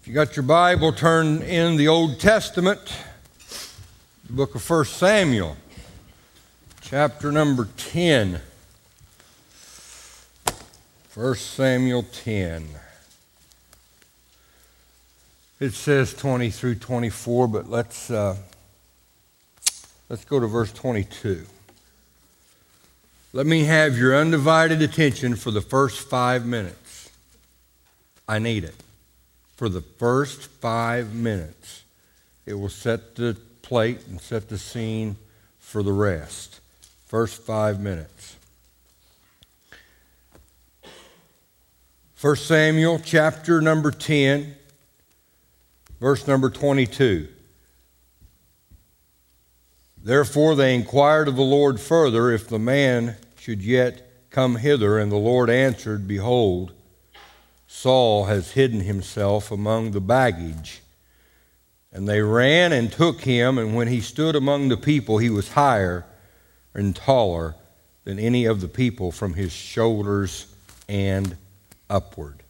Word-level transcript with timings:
If 0.00 0.08
you 0.08 0.14
got 0.14 0.34
your 0.34 0.44
Bible, 0.44 0.94
turn 0.94 1.42
in 1.42 1.76
the 1.76 1.88
Old 1.88 2.20
Testament, 2.20 2.80
the 4.24 4.32
book 4.32 4.54
of 4.54 4.70
1 4.70 4.86
Samuel, 4.86 5.58
chapter 6.80 7.30
number 7.30 7.68
10. 7.76 8.40
1 11.14 11.34
Samuel 11.34 12.02
10. 12.02 12.66
It 15.60 15.74
says 15.74 16.14
20 16.14 16.48
through 16.48 16.76
24, 16.76 17.48
but 17.48 17.68
let's, 17.68 18.10
uh, 18.10 18.36
let's 20.08 20.24
go 20.24 20.40
to 20.40 20.46
verse 20.46 20.72
22. 20.72 21.44
Let 23.34 23.44
me 23.44 23.64
have 23.64 23.98
your 23.98 24.16
undivided 24.16 24.80
attention 24.80 25.36
for 25.36 25.50
the 25.50 25.60
first 25.60 26.08
five 26.08 26.46
minutes. 26.46 27.10
I 28.26 28.38
need 28.38 28.64
it. 28.64 28.74
For 29.60 29.68
the 29.68 29.82
first 29.82 30.44
five 30.46 31.12
minutes, 31.14 31.84
it 32.46 32.54
will 32.54 32.70
set 32.70 33.14
the 33.16 33.36
plate 33.60 34.06
and 34.08 34.18
set 34.18 34.48
the 34.48 34.56
scene 34.56 35.18
for 35.58 35.82
the 35.82 35.92
rest. 35.92 36.60
First 37.04 37.42
five 37.42 37.78
minutes. 37.78 38.36
1 42.22 42.36
Samuel 42.36 43.02
chapter 43.04 43.60
number 43.60 43.90
10, 43.90 44.54
verse 46.00 46.26
number 46.26 46.48
22. 46.48 47.28
Therefore 50.02 50.54
they 50.54 50.74
inquired 50.74 51.28
of 51.28 51.36
the 51.36 51.42
Lord 51.42 51.78
further 51.78 52.30
if 52.30 52.48
the 52.48 52.58
man 52.58 53.16
should 53.38 53.60
yet 53.60 54.30
come 54.30 54.56
hither. 54.56 54.98
And 54.98 55.12
the 55.12 55.16
Lord 55.16 55.50
answered, 55.50 56.08
Behold, 56.08 56.72
Saul 57.72 58.24
has 58.24 58.50
hidden 58.50 58.80
himself 58.80 59.52
among 59.52 59.92
the 59.92 60.00
baggage. 60.00 60.82
And 61.92 62.06
they 62.06 62.20
ran 62.20 62.72
and 62.72 62.90
took 62.90 63.20
him, 63.22 63.58
and 63.58 63.74
when 63.74 63.86
he 63.86 64.00
stood 64.00 64.34
among 64.34 64.68
the 64.68 64.76
people, 64.76 65.18
he 65.18 65.30
was 65.30 65.52
higher 65.52 66.04
and 66.74 66.94
taller 66.94 67.54
than 68.04 68.18
any 68.18 68.44
of 68.44 68.60
the 68.60 68.68
people 68.68 69.12
from 69.12 69.34
his 69.34 69.52
shoulders 69.52 70.52
and 70.88 71.36
upward. 71.88 72.42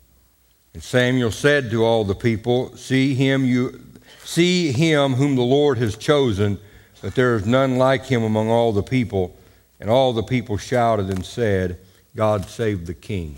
And 0.72 0.82
Samuel 0.82 1.30
said 1.30 1.70
to 1.70 1.84
all 1.84 2.02
the 2.02 2.14
people, 2.14 2.74
See 2.74 3.14
him 3.14 3.44
you 3.44 3.78
see 4.24 4.72
him 4.72 5.12
whom 5.14 5.36
the 5.36 5.42
Lord 5.42 5.76
has 5.78 5.96
chosen 5.96 6.58
that 7.02 7.14
there 7.14 7.36
is 7.36 7.46
none 7.46 7.76
like 7.76 8.06
him 8.06 8.24
among 8.24 8.48
all 8.48 8.72
the 8.72 8.82
people. 8.82 9.36
And 9.78 9.90
all 9.90 10.12
the 10.12 10.22
people 10.22 10.56
shouted 10.56 11.10
and 11.10 11.24
said, 11.24 11.78
God 12.16 12.48
save 12.48 12.86
the 12.86 12.94
king. 12.94 13.36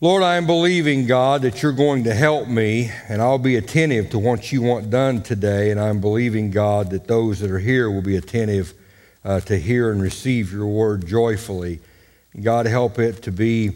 Lord, 0.00 0.22
I 0.22 0.36
am 0.36 0.46
believing, 0.46 1.06
God, 1.06 1.42
that 1.42 1.60
you're 1.60 1.72
going 1.72 2.04
to 2.04 2.14
help 2.14 2.46
me, 2.46 2.92
and 3.08 3.20
I'll 3.20 3.36
be 3.36 3.56
attentive 3.56 4.10
to 4.10 4.18
what 4.20 4.52
you 4.52 4.62
want 4.62 4.90
done 4.90 5.22
today. 5.22 5.72
And 5.72 5.80
I'm 5.80 6.00
believing, 6.00 6.52
God, 6.52 6.90
that 6.90 7.08
those 7.08 7.40
that 7.40 7.50
are 7.50 7.58
here 7.58 7.90
will 7.90 8.02
be 8.02 8.14
attentive 8.14 8.74
uh, 9.24 9.40
to 9.40 9.58
hear 9.58 9.90
and 9.90 10.00
receive 10.00 10.52
your 10.52 10.68
word 10.68 11.04
joyfully. 11.04 11.80
God, 12.40 12.66
help 12.66 13.00
it 13.00 13.22
to 13.24 13.32
be 13.32 13.72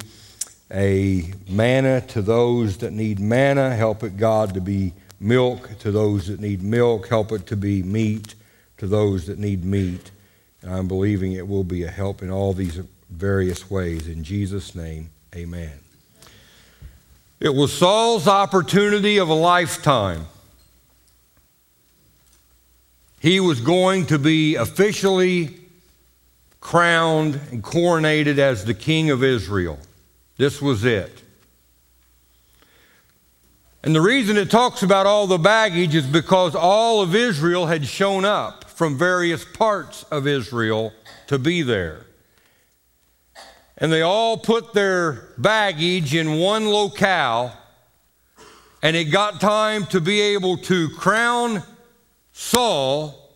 a 0.70 1.32
manna 1.48 2.02
to 2.02 2.22
those 2.22 2.76
that 2.78 2.92
need 2.92 3.18
manna. 3.18 3.74
Help 3.74 4.04
it, 4.04 4.16
God, 4.16 4.54
to 4.54 4.60
be 4.60 4.92
milk 5.18 5.76
to 5.80 5.90
those 5.90 6.28
that 6.28 6.38
need 6.38 6.62
milk. 6.62 7.08
Help 7.08 7.32
it 7.32 7.48
to 7.48 7.56
be 7.56 7.82
meat 7.82 8.36
to 8.78 8.86
those 8.86 9.26
that 9.26 9.40
need 9.40 9.64
meat. 9.64 10.12
And 10.62 10.72
I'm 10.72 10.86
believing 10.86 11.32
it 11.32 11.48
will 11.48 11.64
be 11.64 11.82
a 11.82 11.90
help 11.90 12.22
in 12.22 12.30
all 12.30 12.52
these 12.52 12.80
various 13.10 13.68
ways. 13.68 14.06
In 14.06 14.22
Jesus' 14.22 14.76
name, 14.76 15.10
amen. 15.34 15.81
It 17.42 17.52
was 17.52 17.72
Saul's 17.72 18.28
opportunity 18.28 19.18
of 19.18 19.28
a 19.28 19.34
lifetime. 19.34 20.26
He 23.18 23.40
was 23.40 23.60
going 23.60 24.06
to 24.06 24.18
be 24.20 24.54
officially 24.54 25.56
crowned 26.60 27.40
and 27.50 27.60
coronated 27.60 28.38
as 28.38 28.64
the 28.64 28.74
king 28.74 29.10
of 29.10 29.24
Israel. 29.24 29.80
This 30.36 30.62
was 30.62 30.84
it. 30.84 31.20
And 33.82 33.92
the 33.92 34.00
reason 34.00 34.36
it 34.36 34.48
talks 34.48 34.84
about 34.84 35.06
all 35.06 35.26
the 35.26 35.36
baggage 35.36 35.96
is 35.96 36.06
because 36.06 36.54
all 36.54 37.02
of 37.02 37.12
Israel 37.12 37.66
had 37.66 37.84
shown 37.84 38.24
up 38.24 38.70
from 38.70 38.96
various 38.96 39.44
parts 39.44 40.04
of 40.12 40.28
Israel 40.28 40.92
to 41.26 41.40
be 41.40 41.62
there. 41.62 42.06
And 43.78 43.92
they 43.92 44.02
all 44.02 44.36
put 44.36 44.74
their 44.74 45.28
baggage 45.38 46.14
in 46.14 46.38
one 46.38 46.66
locale, 46.68 47.52
and 48.82 48.94
it 48.96 49.04
got 49.06 49.40
time 49.40 49.86
to 49.86 50.00
be 50.00 50.20
able 50.20 50.58
to 50.58 50.88
crown 50.90 51.62
Saul 52.32 53.34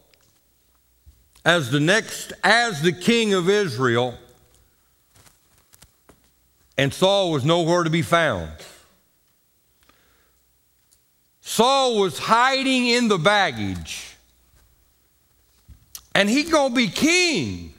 as 1.44 1.70
the 1.70 1.80
next, 1.80 2.32
as 2.44 2.82
the 2.82 2.92
king 2.92 3.34
of 3.34 3.48
Israel. 3.48 4.14
And 6.78 6.92
Saul 6.92 7.30
was 7.30 7.44
nowhere 7.44 7.84
to 7.84 7.90
be 7.90 8.02
found. 8.02 8.52
Saul 11.40 12.00
was 12.00 12.18
hiding 12.18 12.88
in 12.88 13.08
the 13.08 13.18
baggage 13.18 14.16
and 16.16 16.30
he 16.30 16.44
going 16.44 16.70
to 16.70 16.74
be 16.74 16.88
king. 16.88 17.74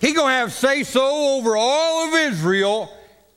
He 0.00 0.14
going 0.14 0.28
to 0.28 0.34
have 0.34 0.52
say 0.52 0.82
so 0.82 1.36
over 1.36 1.56
all 1.56 2.08
of 2.08 2.14
Israel, 2.14 2.90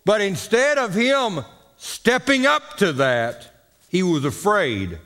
but 0.05 0.21
instead 0.21 0.77
of 0.77 0.93
him 0.93 1.43
stepping 1.75 2.45
up 2.45 2.77
to 2.77 2.93
that, 2.93 3.49
he 3.89 4.01
was 4.01 4.23
afraid 4.23 4.97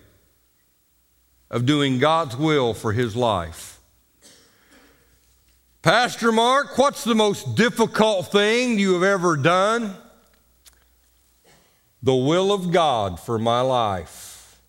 of 1.49 1.65
doing 1.65 1.97
God's 1.97 2.37
will 2.37 2.75
for 2.75 2.93
his 2.93 3.15
life. 3.15 3.79
Pastor 5.81 6.31
Mark, 6.31 6.77
what's 6.77 7.03
the 7.03 7.15
most 7.15 7.55
difficult 7.55 8.31
thing 8.31 8.77
you 8.77 8.93
have 8.93 9.03
ever 9.03 9.35
done? 9.35 9.95
The 12.03 12.15
will 12.15 12.51
of 12.51 12.71
God 12.71 13.19
for 13.19 13.39
my 13.39 13.61
life. 13.61 14.59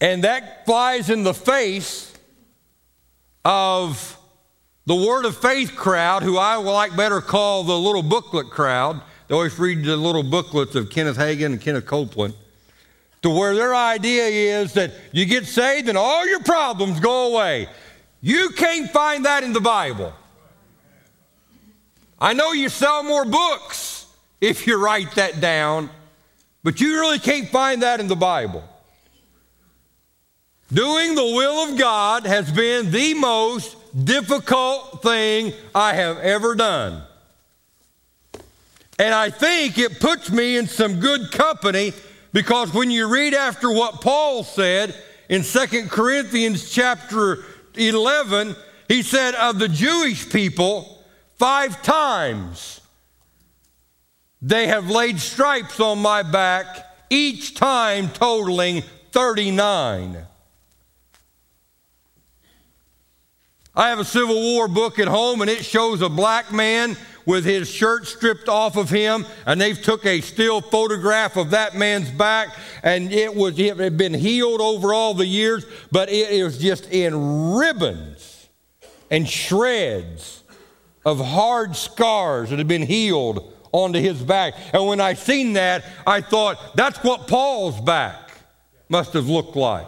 And 0.00 0.24
that 0.24 0.64
flies 0.64 1.10
in 1.10 1.22
the 1.22 1.34
face 1.34 2.13
of 3.44 4.18
the 4.86 4.94
Word 4.94 5.24
of 5.24 5.36
Faith 5.36 5.74
crowd, 5.76 6.22
who 6.22 6.38
I 6.38 6.56
like 6.56 6.96
better 6.96 7.20
call 7.20 7.64
the 7.64 7.78
little 7.78 8.02
booklet 8.02 8.50
crowd. 8.50 9.00
They 9.28 9.34
always 9.34 9.58
read 9.58 9.84
the 9.84 9.96
little 9.96 10.22
booklets 10.22 10.74
of 10.74 10.90
Kenneth 10.90 11.16
Hagin 11.16 11.46
and 11.46 11.60
Kenneth 11.60 11.86
Copeland, 11.86 12.34
to 13.22 13.30
where 13.30 13.54
their 13.54 13.74
idea 13.74 14.24
is 14.60 14.74
that 14.74 14.92
you 15.12 15.24
get 15.24 15.46
saved 15.46 15.88
and 15.88 15.96
all 15.96 16.26
your 16.26 16.42
problems 16.42 17.00
go 17.00 17.32
away. 17.32 17.68
You 18.20 18.50
can't 18.50 18.90
find 18.90 19.24
that 19.24 19.44
in 19.44 19.52
the 19.52 19.60
Bible. 19.60 20.12
I 22.20 22.32
know 22.32 22.52
you 22.52 22.68
sell 22.68 23.02
more 23.02 23.24
books 23.24 24.06
if 24.40 24.66
you 24.66 24.82
write 24.82 25.12
that 25.16 25.40
down, 25.40 25.90
but 26.62 26.80
you 26.80 27.00
really 27.00 27.18
can't 27.18 27.48
find 27.48 27.82
that 27.82 28.00
in 28.00 28.08
the 28.08 28.16
Bible. 28.16 28.62
Doing 30.74 31.14
the 31.14 31.22
will 31.22 31.70
of 31.70 31.78
God 31.78 32.26
has 32.26 32.50
been 32.50 32.90
the 32.90 33.14
most 33.14 33.76
difficult 34.04 35.02
thing 35.02 35.52
I 35.72 35.94
have 35.94 36.18
ever 36.18 36.56
done. 36.56 37.00
And 38.98 39.14
I 39.14 39.30
think 39.30 39.78
it 39.78 40.00
puts 40.00 40.32
me 40.32 40.56
in 40.56 40.66
some 40.66 40.98
good 40.98 41.30
company 41.30 41.92
because 42.32 42.74
when 42.74 42.90
you 42.90 43.06
read 43.06 43.34
after 43.34 43.70
what 43.70 44.00
Paul 44.00 44.42
said 44.42 44.92
in 45.28 45.44
2 45.44 45.86
Corinthians 45.86 46.68
chapter 46.68 47.44
11, 47.76 48.56
he 48.88 49.02
said, 49.02 49.36
Of 49.36 49.60
the 49.60 49.68
Jewish 49.68 50.28
people, 50.28 51.04
five 51.36 51.84
times 51.84 52.80
they 54.42 54.66
have 54.66 54.90
laid 54.90 55.20
stripes 55.20 55.78
on 55.78 56.00
my 56.00 56.24
back, 56.24 56.66
each 57.10 57.54
time 57.54 58.08
totaling 58.08 58.82
39. 59.12 60.26
I 63.76 63.88
have 63.88 63.98
a 63.98 64.04
Civil 64.04 64.36
War 64.36 64.68
book 64.68 65.00
at 65.00 65.08
home, 65.08 65.40
and 65.40 65.50
it 65.50 65.64
shows 65.64 66.00
a 66.00 66.08
black 66.08 66.52
man 66.52 66.96
with 67.26 67.44
his 67.44 67.68
shirt 67.68 68.06
stripped 68.06 68.48
off 68.48 68.76
of 68.76 68.88
him, 68.88 69.26
and 69.46 69.60
they've 69.60 69.80
took 69.80 70.06
a 70.06 70.20
still 70.20 70.60
photograph 70.60 71.36
of 71.36 71.50
that 71.50 71.74
man's 71.74 72.10
back, 72.10 72.54
and 72.84 73.12
it 73.12 73.34
was 73.34 73.58
it 73.58 73.76
had 73.78 73.96
been 73.96 74.14
healed 74.14 74.60
over 74.60 74.94
all 74.94 75.14
the 75.14 75.26
years, 75.26 75.66
but 75.90 76.08
it, 76.08 76.44
was 76.44 76.58
just 76.58 76.88
in 76.92 77.54
ribbons 77.54 78.48
and 79.10 79.28
shreds 79.28 80.44
of 81.04 81.18
hard 81.18 81.74
scars 81.74 82.50
that 82.50 82.58
had 82.58 82.68
been 82.68 82.82
healed 82.82 83.52
onto 83.72 83.98
his 83.98 84.22
back. 84.22 84.54
And 84.72 84.86
when 84.86 85.00
I 85.00 85.14
seen 85.14 85.54
that, 85.54 85.84
I 86.06 86.20
thought 86.20 86.76
that's 86.76 87.02
what 87.02 87.26
Paul's 87.26 87.80
back 87.80 88.30
must 88.88 89.14
have 89.14 89.28
looked 89.28 89.56
like. 89.56 89.86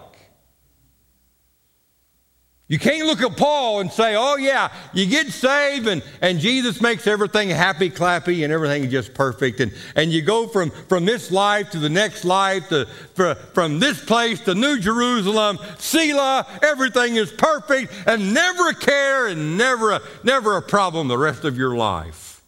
You 2.69 2.81
can't 2.81 3.07
look 3.07 3.23
at 3.23 3.37
Paul 3.37 3.79
and 3.79 3.93
say, 3.93 4.17
oh, 4.17 4.35
yeah, 4.37 4.73
you 4.93 5.07
get 5.07 5.29
saved 5.29 5.87
and, 5.87 6.03
and 6.21 6.41
Jesus 6.41 6.81
makes 6.81 7.07
everything 7.07 7.49
happy, 7.49 7.91
clappy, 7.91 8.43
and 8.43 8.53
everything 8.53 8.91
just 8.91 9.15
perfect. 9.15 9.61
And, 9.61 9.73
and 9.95 10.11
you 10.11 10.21
go 10.21 10.49
from, 10.49 10.71
from 10.89 11.05
this 11.05 11.31
life 11.31 11.71
to 11.71 11.79
the 11.79 11.89
next 11.89 12.25
life, 12.25 12.69
to, 12.71 12.87
for, 13.15 13.37
from 13.37 13.79
this 13.79 14.05
place 14.05 14.41
to 14.43 14.57
New 14.57 14.81
Jerusalem, 14.81 15.61
Selah, 15.79 16.45
everything 16.61 17.15
is 17.15 17.31
perfect 17.31 17.93
and 18.05 18.35
never 18.35 18.71
a 18.71 18.75
care 18.75 19.29
and 19.29 19.57
never 19.57 19.93
a, 19.93 20.01
never 20.25 20.57
a 20.57 20.63
problem 20.63 21.07
the 21.07 21.19
rest 21.19 21.45
of 21.45 21.57
your 21.57 21.77
life. 21.77 22.43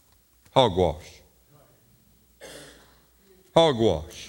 Hogwash. 0.53 1.21
Hogwash. 3.55 4.28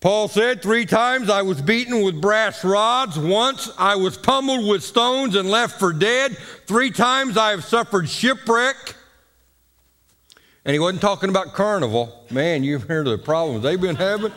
Paul 0.00 0.28
said, 0.28 0.62
Three 0.62 0.86
times 0.86 1.28
I 1.28 1.42
was 1.42 1.60
beaten 1.60 2.02
with 2.02 2.20
brass 2.20 2.64
rods. 2.64 3.18
Once 3.18 3.70
I 3.76 3.96
was 3.96 4.16
pummeled 4.16 4.66
with 4.66 4.82
stones 4.82 5.36
and 5.36 5.50
left 5.50 5.78
for 5.78 5.92
dead. 5.92 6.36
Three 6.66 6.90
times 6.90 7.36
I 7.36 7.50
have 7.50 7.64
suffered 7.64 8.08
shipwreck. 8.08 8.96
And 10.64 10.72
he 10.72 10.78
wasn't 10.78 11.02
talking 11.02 11.28
about 11.28 11.52
carnival. 11.52 12.24
Man, 12.30 12.64
you've 12.64 12.86
hear 12.86 13.04
the 13.04 13.18
problems 13.18 13.62
they've 13.62 13.80
been 13.80 13.96
having. 13.96 14.32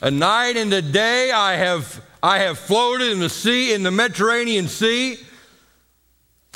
a 0.00 0.10
night 0.10 0.56
and 0.56 0.72
a 0.72 0.82
day 0.82 1.32
I 1.32 1.54
have, 1.54 2.00
I 2.22 2.38
have 2.38 2.58
floated 2.58 3.10
in 3.10 3.18
the 3.18 3.28
sea, 3.28 3.74
in 3.74 3.82
the 3.82 3.90
Mediterranean 3.90 4.68
Sea, 4.68 5.16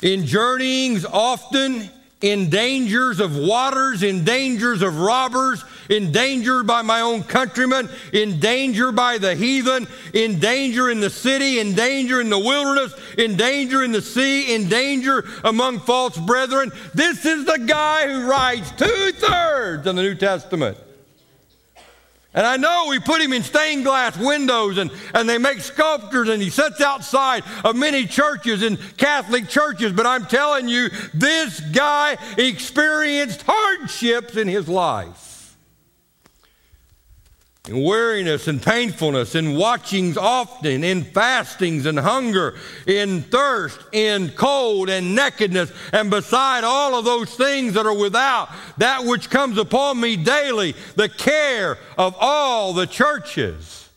in 0.01 0.25
journeyings 0.25 1.05
often 1.05 1.89
in 2.21 2.49
dangers 2.49 3.19
of 3.19 3.35
waters, 3.35 4.03
in 4.03 4.23
dangers 4.23 4.81
of 4.81 4.99
robbers, 4.99 5.63
in 5.89 6.11
danger 6.11 6.63
by 6.63 6.81
my 6.81 7.01
own 7.01 7.23
countrymen, 7.23 7.89
in 8.13 8.39
danger 8.39 8.91
by 8.91 9.17
the 9.17 9.35
heathen, 9.35 9.87
in 10.13 10.39
danger 10.39 10.89
in 10.89 10.99
the 10.99 11.09
city, 11.09 11.59
in 11.59 11.73
danger 11.73 12.21
in 12.21 12.29
the 12.29 12.39
wilderness, 12.39 12.93
in 13.17 13.35
danger 13.35 13.83
in 13.83 13.91
the 13.91 14.01
sea, 14.01 14.53
in 14.53 14.69
danger 14.69 15.25
among 15.43 15.79
false 15.79 16.17
brethren. 16.17 16.71
This 16.93 17.25
is 17.25 17.45
the 17.45 17.59
guy 17.59 18.07
who 18.07 18.29
writes 18.29 18.71
two 18.71 19.11
thirds 19.13 19.87
of 19.87 19.95
the 19.95 20.01
New 20.01 20.15
Testament. 20.15 20.77
And 22.33 22.45
I 22.45 22.57
know 22.57 22.85
we 22.89 22.99
put 22.99 23.19
him 23.19 23.33
in 23.33 23.41
stained 23.41 23.83
glass 23.83 24.15
windows 24.15 24.77
and, 24.77 24.91
and 25.15 25.27
they 25.27 25.39
make 25.39 25.59
sculptures 25.59 26.29
and 26.29 26.39
he 26.39 26.51
sits 26.51 26.81
outside 26.81 27.43
of 27.63 27.75
many 27.75 28.05
churches 28.05 28.61
and 28.61 28.77
Catholic 28.97 29.49
churches, 29.49 29.91
but 29.91 30.05
I'm 30.05 30.27
telling 30.27 30.67
you, 30.67 30.89
this 31.15 31.59
guy 31.59 32.15
experienced 32.37 33.41
hardships 33.47 34.35
in 34.35 34.47
his 34.47 34.69
life 34.69 35.27
in 37.67 37.83
weariness 37.83 38.47
and 38.47 38.61
painfulness, 38.61 39.35
in 39.35 39.55
watchings 39.55 40.17
often, 40.17 40.83
in 40.83 41.03
fastings 41.03 41.85
and 41.85 41.99
hunger, 41.99 42.55
in 42.85 43.21
thirst, 43.23 43.79
in 43.91 44.29
cold 44.29 44.89
and 44.89 45.15
nakedness, 45.15 45.71
and 45.91 46.09
beside 46.09 46.63
all 46.63 46.95
of 46.95 47.05
those 47.05 47.33
things 47.35 47.73
that 47.73 47.85
are 47.85 47.97
without, 47.97 48.49
that 48.77 49.03
which 49.03 49.29
comes 49.29 49.57
upon 49.57 49.99
me 49.99 50.15
daily, 50.15 50.75
the 50.95 51.09
care 51.09 51.77
of 51.97 52.15
all 52.19 52.73
the 52.73 52.87
churches. 52.87 53.89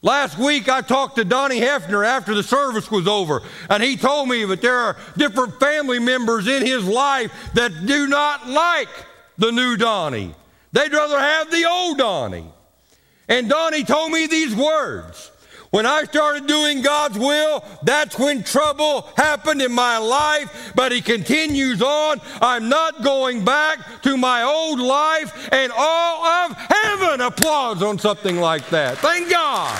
Last 0.00 0.38
week 0.38 0.68
I 0.68 0.80
talked 0.80 1.16
to 1.16 1.24
Donnie 1.24 1.60
Hefner 1.60 2.06
after 2.06 2.34
the 2.34 2.42
service 2.42 2.90
was 2.90 3.08
over, 3.08 3.42
and 3.68 3.82
he 3.82 3.96
told 3.96 4.28
me 4.28 4.44
that 4.44 4.62
there 4.62 4.78
are 4.78 4.96
different 5.16 5.58
family 5.58 5.98
members 5.98 6.46
in 6.46 6.64
his 6.64 6.84
life 6.84 7.32
that 7.54 7.86
do 7.86 8.06
not 8.06 8.48
like 8.48 8.88
the 9.38 9.50
new 9.50 9.76
Donnie. 9.76 10.34
They'd 10.78 10.92
rather 10.92 11.18
have 11.18 11.50
the 11.50 11.68
old 11.68 11.98
Donnie. 11.98 12.46
And 13.28 13.48
Donnie 13.48 13.82
told 13.82 14.12
me 14.12 14.28
these 14.28 14.54
words. 14.54 15.32
When 15.70 15.86
I 15.86 16.04
started 16.04 16.46
doing 16.46 16.82
God's 16.82 17.18
will, 17.18 17.64
that's 17.82 18.16
when 18.16 18.44
trouble 18.44 19.08
happened 19.16 19.60
in 19.60 19.72
my 19.72 19.98
life. 19.98 20.72
But 20.76 20.92
he 20.92 21.00
continues 21.00 21.82
on. 21.82 22.20
I'm 22.40 22.68
not 22.68 23.02
going 23.02 23.44
back 23.44 24.02
to 24.02 24.16
my 24.16 24.44
old 24.44 24.78
life. 24.78 25.48
And 25.50 25.72
all 25.76 26.24
of 26.24 26.56
heaven 26.56 27.22
applauds 27.22 27.82
on 27.82 27.98
something 27.98 28.38
like 28.38 28.68
that. 28.68 28.98
Thank 28.98 29.30
God. 29.30 29.76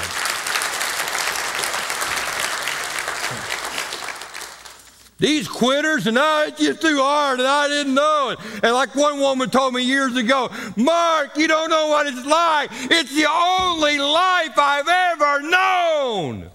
These 5.19 5.49
quitters, 5.49 6.07
and 6.07 6.17
I, 6.17 6.47
it's 6.47 6.61
just 6.61 6.81
too 6.81 6.99
hard, 6.99 7.41
and 7.41 7.49
I 7.49 7.67
didn't 7.67 7.95
know 7.95 8.31
it. 8.31 8.63
And 8.63 8.73
like 8.73 8.95
one 8.95 9.19
woman 9.19 9.51
told 9.51 9.75
me 9.75 9.83
years 9.83 10.17
ago, 10.17 10.49
Mark, 10.77 11.37
you 11.37 11.49
don't 11.49 11.71
know 11.71 11.89
what 11.89 12.07
it's 12.07 12.25
like. 12.25 12.71
It's 12.73 13.15
the 13.15 13.27
only 13.29 13.99
life 13.99 14.57
I've 14.57 14.89
ever 14.89 15.41
known. 15.43 16.51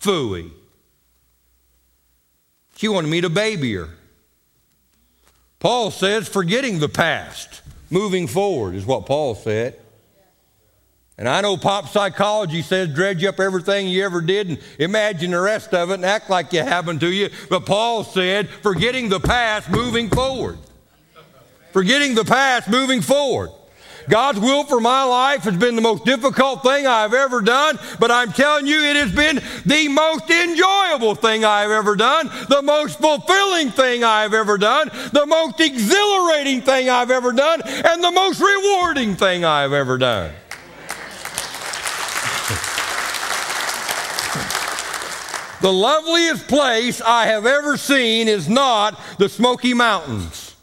Fooey. 0.00 0.50
She 2.76 2.88
wanted 2.88 3.08
me 3.08 3.20
to 3.20 3.30
baby 3.30 3.74
her. 3.74 3.88
Paul 5.60 5.92
says, 5.92 6.28
forgetting 6.28 6.80
the 6.80 6.88
past, 6.88 7.62
moving 7.90 8.26
forward, 8.26 8.74
is 8.74 8.84
what 8.84 9.06
Paul 9.06 9.36
said. 9.36 9.78
And 11.18 11.28
I 11.28 11.40
know 11.40 11.56
pop 11.56 11.88
psychology 11.88 12.60
says 12.60 12.94
dredge 12.94 13.24
up 13.24 13.40
everything 13.40 13.88
you 13.88 14.04
ever 14.04 14.20
did 14.20 14.48
and 14.50 14.58
imagine 14.78 15.30
the 15.30 15.40
rest 15.40 15.72
of 15.72 15.90
it 15.90 15.94
and 15.94 16.04
act 16.04 16.28
like 16.28 16.52
it 16.52 16.66
happened 16.66 17.00
to 17.00 17.10
you. 17.10 17.30
But 17.48 17.64
Paul 17.64 18.04
said, 18.04 18.50
forgetting 18.50 19.08
the 19.08 19.20
past, 19.20 19.70
moving 19.70 20.10
forward. 20.10 20.58
Forgetting 21.72 22.14
the 22.14 22.24
past, 22.24 22.68
moving 22.68 23.00
forward. 23.00 23.50
God's 24.08 24.38
will 24.38 24.64
for 24.64 24.80
my 24.80 25.02
life 25.04 25.42
has 25.44 25.56
been 25.56 25.74
the 25.74 25.82
most 25.82 26.04
difficult 26.04 26.62
thing 26.62 26.86
I've 26.86 27.12
ever 27.12 27.40
done, 27.40 27.78
but 27.98 28.10
I'm 28.10 28.32
telling 28.32 28.66
you, 28.66 28.78
it 28.78 28.96
has 28.96 29.10
been 29.10 29.40
the 29.64 29.88
most 29.88 30.30
enjoyable 30.30 31.16
thing 31.16 31.44
I've 31.44 31.72
ever 31.72 31.96
done, 31.96 32.30
the 32.48 32.62
most 32.62 33.00
fulfilling 33.00 33.70
thing 33.70 34.04
I've 34.04 34.32
ever 34.32 34.58
done, 34.58 34.90
the 35.12 35.26
most 35.26 35.60
exhilarating 35.60 36.62
thing 36.62 36.88
I've 36.88 37.10
ever 37.10 37.32
done, 37.32 37.62
and 37.64 38.04
the 38.04 38.12
most 38.12 38.40
rewarding 38.40 39.16
thing 39.16 39.44
I've 39.44 39.72
ever 39.72 39.98
done. 39.98 40.32
The 45.66 45.72
loveliest 45.72 46.46
place 46.46 47.00
I 47.00 47.26
have 47.26 47.44
ever 47.44 47.76
seen 47.76 48.28
is 48.28 48.48
not 48.48 49.00
the 49.18 49.28
Smoky 49.28 49.74
Mountains, 49.74 50.54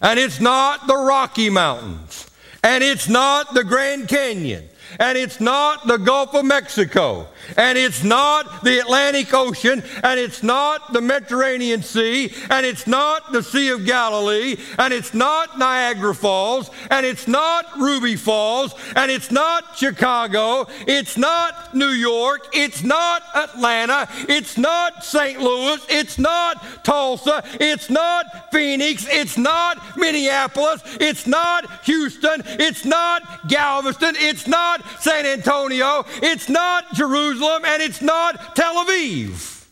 and 0.00 0.18
it's 0.18 0.40
not 0.40 0.88
the 0.88 0.96
Rocky 0.96 1.50
Mountains, 1.50 2.28
and 2.64 2.82
it's 2.82 3.08
not 3.08 3.54
the 3.54 3.62
Grand 3.62 4.08
Canyon, 4.08 4.68
and 4.98 5.16
it's 5.16 5.38
not 5.38 5.86
the 5.86 5.98
Gulf 5.98 6.34
of 6.34 6.44
Mexico, 6.46 7.28
and 7.56 7.76
it's 7.78 8.02
not 8.02 8.64
the 8.64 8.78
Atlantic 8.78 9.32
Ocean, 9.34 9.82
and 10.02 10.20
it's 10.20 10.42
not 10.42 10.92
the 10.92 11.00
Mediterranean 11.00 11.82
Sea, 11.82 12.32
and 12.50 12.66
it's 12.66 12.86
not 12.86 13.32
the 13.32 13.42
Sea 13.42 13.70
of 13.70 13.84
Galilee, 13.84 14.56
and 14.78 14.92
it's 14.92 15.14
not 15.14 15.58
Niagara 15.58 16.14
Falls, 16.14 16.70
and 16.90 17.04
it's 17.04 17.28
not 17.28 17.66
Ruby 17.78 18.16
Falls, 18.16 18.74
and 18.96 19.10
it's 19.10 19.30
not 19.30 19.76
Chicago, 19.76 20.66
it's 20.86 21.16
not 21.16 21.74
New 21.74 21.88
York, 21.88 22.48
it's 22.52 22.82
not 22.82 23.22
Atlanta, 23.34 24.08
it's 24.28 24.56
not 24.56 25.04
St. 25.04 25.40
Louis, 25.40 25.84
it's 25.88 26.18
not 26.18 26.84
Tulsa, 26.84 27.42
it's 27.60 27.90
not 27.90 28.52
Phoenix, 28.52 29.06
it's 29.08 29.36
not 29.36 29.96
Minneapolis, 29.96 30.82
it's 31.00 31.26
not 31.26 31.84
Houston, 31.84 32.42
it's 32.46 32.84
not 32.84 33.48
Galveston, 33.48 34.14
it's 34.18 34.46
not 34.46 34.82
San 35.00 35.26
Antonio, 35.26 36.04
it's 36.22 36.48
not 36.48 36.92
Jerusalem. 36.94 37.33
Jerusalem 37.34 37.64
and 37.64 37.82
it's 37.82 38.00
not 38.00 38.54
Tel 38.54 38.84
Aviv. 38.84 39.66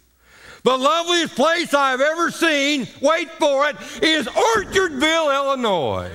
The 0.64 0.76
loveliest 0.76 1.34
place 1.34 1.74
I've 1.74 2.00
ever 2.00 2.30
seen, 2.30 2.86
wait 3.00 3.30
for 3.32 3.68
it, 3.68 3.76
is 4.02 4.26
Orchardville, 4.26 5.34
Illinois. 5.34 6.10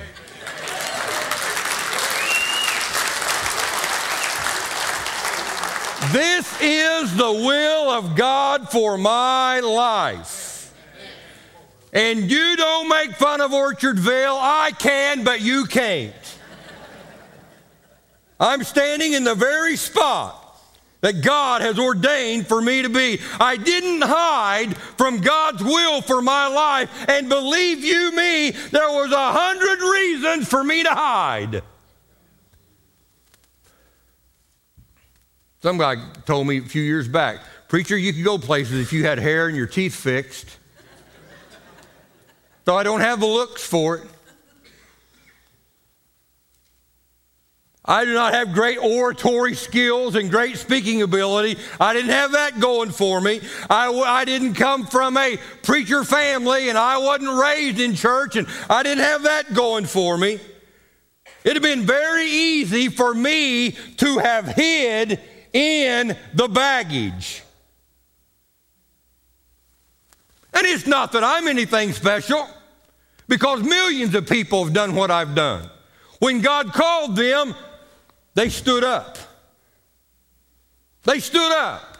This 6.12 6.62
is 6.62 7.16
the 7.16 7.30
will 7.30 7.90
of 7.90 8.16
God 8.16 8.70
for 8.70 8.96
my 8.96 9.60
life. 9.60 10.72
And 11.92 12.30
you 12.30 12.56
don't 12.56 12.88
make 12.88 13.12
fun 13.16 13.40
of 13.40 13.50
Orchardville. 13.50 14.38
I 14.40 14.72
can, 14.78 15.24
but 15.24 15.42
you 15.42 15.64
can't. 15.64 16.14
I'm 18.40 18.64
standing 18.64 19.14
in 19.14 19.24
the 19.24 19.34
very 19.34 19.76
spot 19.76 20.37
that 21.00 21.22
God 21.22 21.62
has 21.62 21.78
ordained 21.78 22.46
for 22.46 22.60
me 22.60 22.82
to 22.82 22.88
be. 22.88 23.20
I 23.38 23.56
didn't 23.56 24.02
hide 24.02 24.76
from 24.76 25.20
God's 25.20 25.62
will 25.62 26.00
for 26.02 26.20
my 26.20 26.48
life, 26.48 26.90
and 27.08 27.28
believe 27.28 27.84
you 27.84 28.12
me, 28.12 28.50
there 28.50 28.88
was 28.88 29.12
a 29.12 29.32
hundred 29.32 29.80
reasons 29.80 30.48
for 30.48 30.64
me 30.64 30.82
to 30.82 30.90
hide. 30.90 31.62
Some 35.60 35.78
guy 35.78 35.96
told 36.24 36.46
me 36.46 36.58
a 36.58 36.62
few 36.62 36.82
years 36.82 37.08
back, 37.08 37.40
Preacher, 37.68 37.96
you 37.96 38.12
could 38.12 38.24
go 38.24 38.38
places 38.38 38.80
if 38.80 38.92
you 38.92 39.04
had 39.04 39.18
hair 39.18 39.48
and 39.48 39.56
your 39.56 39.66
teeth 39.66 39.94
fixed. 39.94 40.56
So 42.64 42.76
I 42.76 42.82
don't 42.82 43.00
have 43.00 43.20
the 43.20 43.26
looks 43.26 43.66
for 43.66 43.96
it. 43.96 44.02
I 47.88 48.04
do 48.04 48.12
not 48.12 48.34
have 48.34 48.52
great 48.52 48.76
oratory 48.76 49.54
skills 49.54 50.14
and 50.14 50.30
great 50.30 50.58
speaking 50.58 51.00
ability. 51.00 51.58
I 51.80 51.94
didn't 51.94 52.10
have 52.10 52.32
that 52.32 52.60
going 52.60 52.90
for 52.90 53.18
me. 53.18 53.40
I, 53.70 53.90
I 53.90 54.26
didn't 54.26 54.54
come 54.54 54.86
from 54.86 55.16
a 55.16 55.38
preacher 55.62 56.04
family 56.04 56.68
and 56.68 56.76
I 56.76 56.98
wasn't 56.98 57.40
raised 57.40 57.80
in 57.80 57.94
church 57.94 58.36
and 58.36 58.46
I 58.68 58.82
didn't 58.82 59.04
have 59.04 59.22
that 59.22 59.54
going 59.54 59.86
for 59.86 60.18
me. 60.18 60.38
It'd 61.44 61.56
have 61.56 61.62
been 61.62 61.86
very 61.86 62.26
easy 62.26 62.88
for 62.88 63.14
me 63.14 63.70
to 63.70 64.18
have 64.18 64.48
hid 64.48 65.18
in 65.54 66.14
the 66.34 66.46
baggage. 66.46 67.42
And 70.52 70.66
it's 70.66 70.86
not 70.86 71.12
that 71.12 71.24
I'm 71.24 71.48
anything 71.48 71.92
special 71.92 72.46
because 73.28 73.62
millions 73.62 74.14
of 74.14 74.28
people 74.28 74.64
have 74.64 74.74
done 74.74 74.94
what 74.94 75.10
I've 75.10 75.34
done. 75.34 75.70
When 76.18 76.42
God 76.42 76.72
called 76.74 77.16
them, 77.16 77.54
they 78.38 78.50
stood 78.50 78.84
up. 78.84 79.18
They 81.02 81.18
stood 81.18 81.50
up 81.50 81.98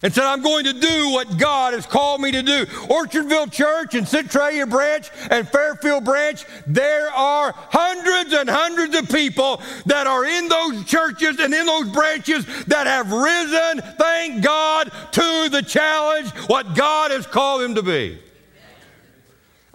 and 0.00 0.14
said, 0.14 0.22
I'm 0.22 0.42
going 0.42 0.64
to 0.66 0.72
do 0.72 1.10
what 1.10 1.38
God 1.38 1.74
has 1.74 1.86
called 1.86 2.20
me 2.20 2.30
to 2.30 2.40
do. 2.40 2.66
Orchardville 2.66 3.50
Church 3.50 3.96
and 3.96 4.06
Centralia 4.06 4.64
Branch 4.64 5.10
and 5.28 5.48
Fairfield 5.48 6.04
Branch, 6.04 6.44
there 6.68 7.10
are 7.10 7.52
hundreds 7.56 8.32
and 8.32 8.48
hundreds 8.48 8.96
of 8.96 9.08
people 9.08 9.60
that 9.86 10.06
are 10.06 10.24
in 10.24 10.46
those 10.46 10.84
churches 10.84 11.40
and 11.40 11.52
in 11.52 11.66
those 11.66 11.88
branches 11.88 12.46
that 12.66 12.86
have 12.86 13.10
risen, 13.10 13.96
thank 13.98 14.44
God, 14.44 14.92
to 15.10 15.48
the 15.50 15.64
challenge, 15.66 16.30
what 16.46 16.76
God 16.76 17.10
has 17.10 17.26
called 17.26 17.62
them 17.62 17.74
to 17.74 17.82
be. 17.82 18.20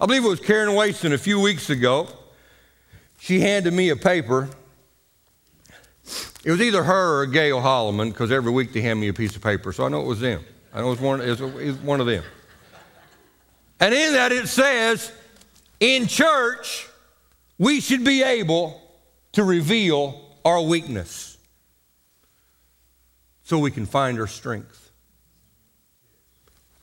I 0.00 0.06
believe 0.06 0.24
it 0.24 0.28
was 0.28 0.40
Karen 0.40 0.70
Waston 0.70 1.12
a 1.12 1.18
few 1.18 1.38
weeks 1.38 1.68
ago. 1.68 2.08
She 3.18 3.40
handed 3.40 3.74
me 3.74 3.90
a 3.90 3.96
paper 3.96 4.48
it 6.46 6.52
was 6.52 6.60
either 6.62 6.84
her 6.84 7.22
or 7.22 7.26
Gail 7.26 7.60
Holloman, 7.60 8.10
because 8.10 8.30
every 8.30 8.52
week 8.52 8.72
they 8.72 8.80
hand 8.80 9.00
me 9.00 9.08
a 9.08 9.12
piece 9.12 9.34
of 9.34 9.42
paper, 9.42 9.72
so 9.72 9.84
I 9.84 9.88
know 9.88 10.00
it 10.00 10.06
was 10.06 10.20
them. 10.20 10.44
I 10.72 10.80
know 10.80 10.86
it 10.86 10.90
was 10.90 11.00
one, 11.00 11.20
it 11.20 11.28
was, 11.28 11.40
it 11.40 11.66
was 11.66 11.76
one 11.78 12.00
of 12.00 12.06
them. 12.06 12.22
And 13.80 13.92
in 13.92 14.12
that 14.12 14.30
it 14.30 14.46
says, 14.46 15.10
in 15.80 16.06
church, 16.06 16.86
we 17.58 17.80
should 17.80 18.04
be 18.04 18.22
able 18.22 18.80
to 19.32 19.42
reveal 19.42 20.36
our 20.44 20.62
weakness 20.62 21.36
so 23.42 23.58
we 23.58 23.72
can 23.72 23.84
find 23.84 24.20
our 24.20 24.28
strength. 24.28 24.92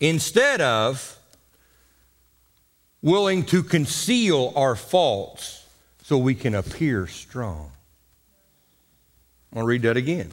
Instead 0.01 0.59
of 0.59 1.17
willing 3.01 3.45
to 3.45 3.63
conceal 3.63 4.51
our 4.57 4.75
faults 4.75 5.65
so 6.01 6.17
we 6.17 6.35
can 6.35 6.53
appear 6.53 7.07
strong. 7.07 7.71
I'll 9.55 9.63
read 9.63 9.83
that 9.83 9.97
again. 9.97 10.31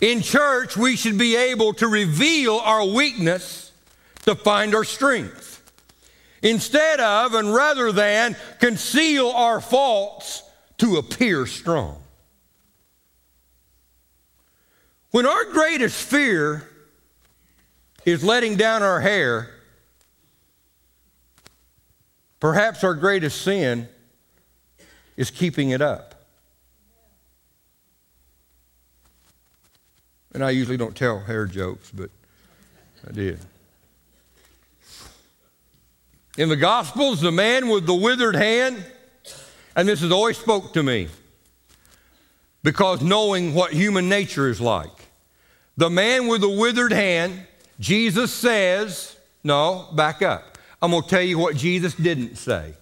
In 0.00 0.22
church, 0.22 0.76
we 0.76 0.96
should 0.96 1.18
be 1.18 1.36
able 1.36 1.74
to 1.74 1.88
reveal 1.88 2.56
our 2.56 2.86
weakness 2.86 3.72
to 4.24 4.34
find 4.34 4.74
our 4.74 4.84
strength. 4.84 5.48
Instead 6.42 7.00
of 7.00 7.34
and 7.34 7.54
rather 7.54 7.92
than 7.92 8.34
conceal 8.60 9.30
our 9.30 9.60
faults 9.60 10.42
to 10.78 10.96
appear 10.96 11.44
strong. 11.44 12.02
When 15.10 15.26
our 15.26 15.44
greatest 15.46 16.02
fear 16.02 16.66
is 18.06 18.24
letting 18.24 18.56
down 18.56 18.82
our 18.82 19.00
hair, 19.00 19.50
perhaps 22.38 22.84
our 22.84 22.94
greatest 22.94 23.42
sin 23.42 23.88
is 25.16 25.30
keeping 25.30 25.70
it 25.70 25.82
up. 25.82 26.09
And 30.32 30.44
I 30.44 30.50
usually 30.50 30.76
don't 30.76 30.96
tell 30.96 31.20
hair 31.20 31.46
jokes, 31.46 31.90
but 31.90 32.10
I 33.06 33.12
did. 33.12 33.40
In 36.38 36.48
the 36.48 36.56
Gospels, 36.56 37.20
the 37.20 37.32
man 37.32 37.68
with 37.68 37.86
the 37.86 37.94
withered 37.94 38.36
hand, 38.36 38.84
and 39.74 39.88
this 39.88 40.00
has 40.00 40.12
always 40.12 40.38
spoke 40.38 40.72
to 40.74 40.82
me 40.82 41.08
because 42.62 43.02
knowing 43.02 43.54
what 43.54 43.72
human 43.72 44.08
nature 44.08 44.48
is 44.48 44.60
like. 44.60 44.90
The 45.76 45.90
man 45.90 46.28
with 46.28 46.42
the 46.42 46.48
withered 46.48 46.92
hand, 46.92 47.46
Jesus 47.78 48.32
says, 48.32 49.16
no, 49.42 49.88
back 49.94 50.22
up. 50.22 50.58
I'm 50.82 50.90
going 50.90 51.02
to 51.02 51.08
tell 51.08 51.22
you 51.22 51.38
what 51.38 51.56
Jesus 51.56 51.94
didn't 51.94 52.36
say. 52.36 52.74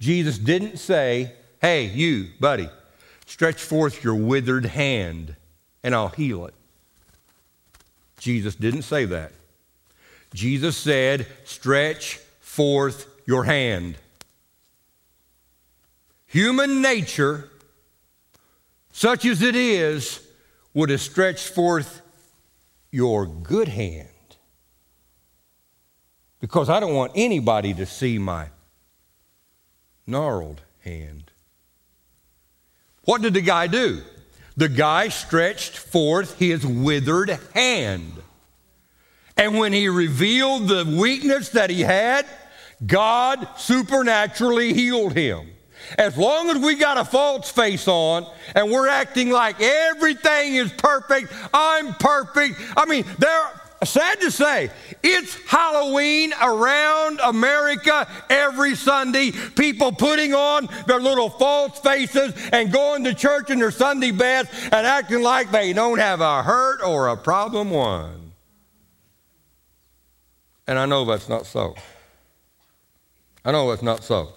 Jesus 0.00 0.38
didn't 0.38 0.78
say, 0.78 1.32
hey, 1.60 1.86
you, 1.86 2.28
buddy, 2.40 2.68
stretch 3.26 3.62
forth 3.62 4.02
your 4.02 4.14
withered 4.14 4.66
hand 4.66 5.36
and 5.82 5.94
I'll 5.94 6.08
heal 6.08 6.46
it. 6.46 6.54
Jesus 8.22 8.54
didn't 8.54 8.82
say 8.82 9.04
that. 9.06 9.32
Jesus 10.32 10.76
said, 10.76 11.26
stretch 11.42 12.18
forth 12.38 13.08
your 13.26 13.42
hand. 13.42 13.96
Human 16.28 16.80
nature, 16.80 17.50
such 18.92 19.24
as 19.24 19.42
it 19.42 19.56
is, 19.56 20.24
would 20.72 20.90
have 20.90 21.00
stretched 21.00 21.48
forth 21.48 22.00
your 22.92 23.26
good 23.26 23.66
hand. 23.66 24.08
Because 26.40 26.70
I 26.70 26.78
don't 26.78 26.94
want 26.94 27.10
anybody 27.16 27.74
to 27.74 27.86
see 27.86 28.18
my 28.18 28.46
gnarled 30.06 30.60
hand. 30.84 31.32
What 33.04 33.20
did 33.20 33.34
the 33.34 33.40
guy 33.40 33.66
do? 33.66 34.02
The 34.56 34.68
guy 34.68 35.08
stretched 35.08 35.76
forth 35.76 36.38
his 36.38 36.66
withered 36.66 37.38
hand. 37.54 38.12
And 39.36 39.58
when 39.58 39.72
he 39.72 39.88
revealed 39.88 40.68
the 40.68 40.84
weakness 41.00 41.50
that 41.50 41.70
he 41.70 41.80
had, 41.80 42.26
God 42.84 43.46
supernaturally 43.56 44.74
healed 44.74 45.14
him. 45.14 45.48
As 45.98 46.16
long 46.16 46.50
as 46.50 46.58
we 46.58 46.76
got 46.76 46.96
a 46.98 47.04
false 47.04 47.50
face 47.50 47.88
on 47.88 48.26
and 48.54 48.70
we're 48.70 48.88
acting 48.88 49.30
like 49.30 49.60
everything 49.60 50.54
is 50.54 50.72
perfect, 50.72 51.32
I'm 51.52 51.94
perfect. 51.94 52.60
I 52.76 52.84
mean, 52.86 53.04
there 53.18 53.50
sad 53.84 54.20
to 54.20 54.30
say, 54.30 54.70
it's 55.02 55.34
Halloween 55.46 56.32
around 56.40 57.20
America 57.20 58.06
every 58.30 58.76
Sunday. 58.76 59.32
People 59.32 59.92
putting 59.92 60.34
on 60.34 60.68
their 60.86 61.00
little 61.00 61.28
false 61.28 61.78
faces 61.80 62.32
and 62.52 62.72
going 62.72 63.04
to 63.04 63.14
church 63.14 63.50
in 63.50 63.58
their 63.58 63.70
Sunday 63.70 64.12
best 64.12 64.52
and 64.64 64.86
acting 64.86 65.22
like 65.22 65.50
they 65.50 65.72
don't 65.72 65.98
have 65.98 66.20
a 66.20 66.42
hurt 66.42 66.82
or 66.82 67.08
a 67.08 67.16
problem 67.16 67.70
one. 67.70 68.32
And 70.66 70.78
I 70.78 70.86
know 70.86 71.04
that's 71.04 71.28
not 71.28 71.46
so. 71.46 71.74
I 73.44 73.50
know 73.50 73.70
that's 73.70 73.82
not 73.82 74.04
so. 74.04 74.32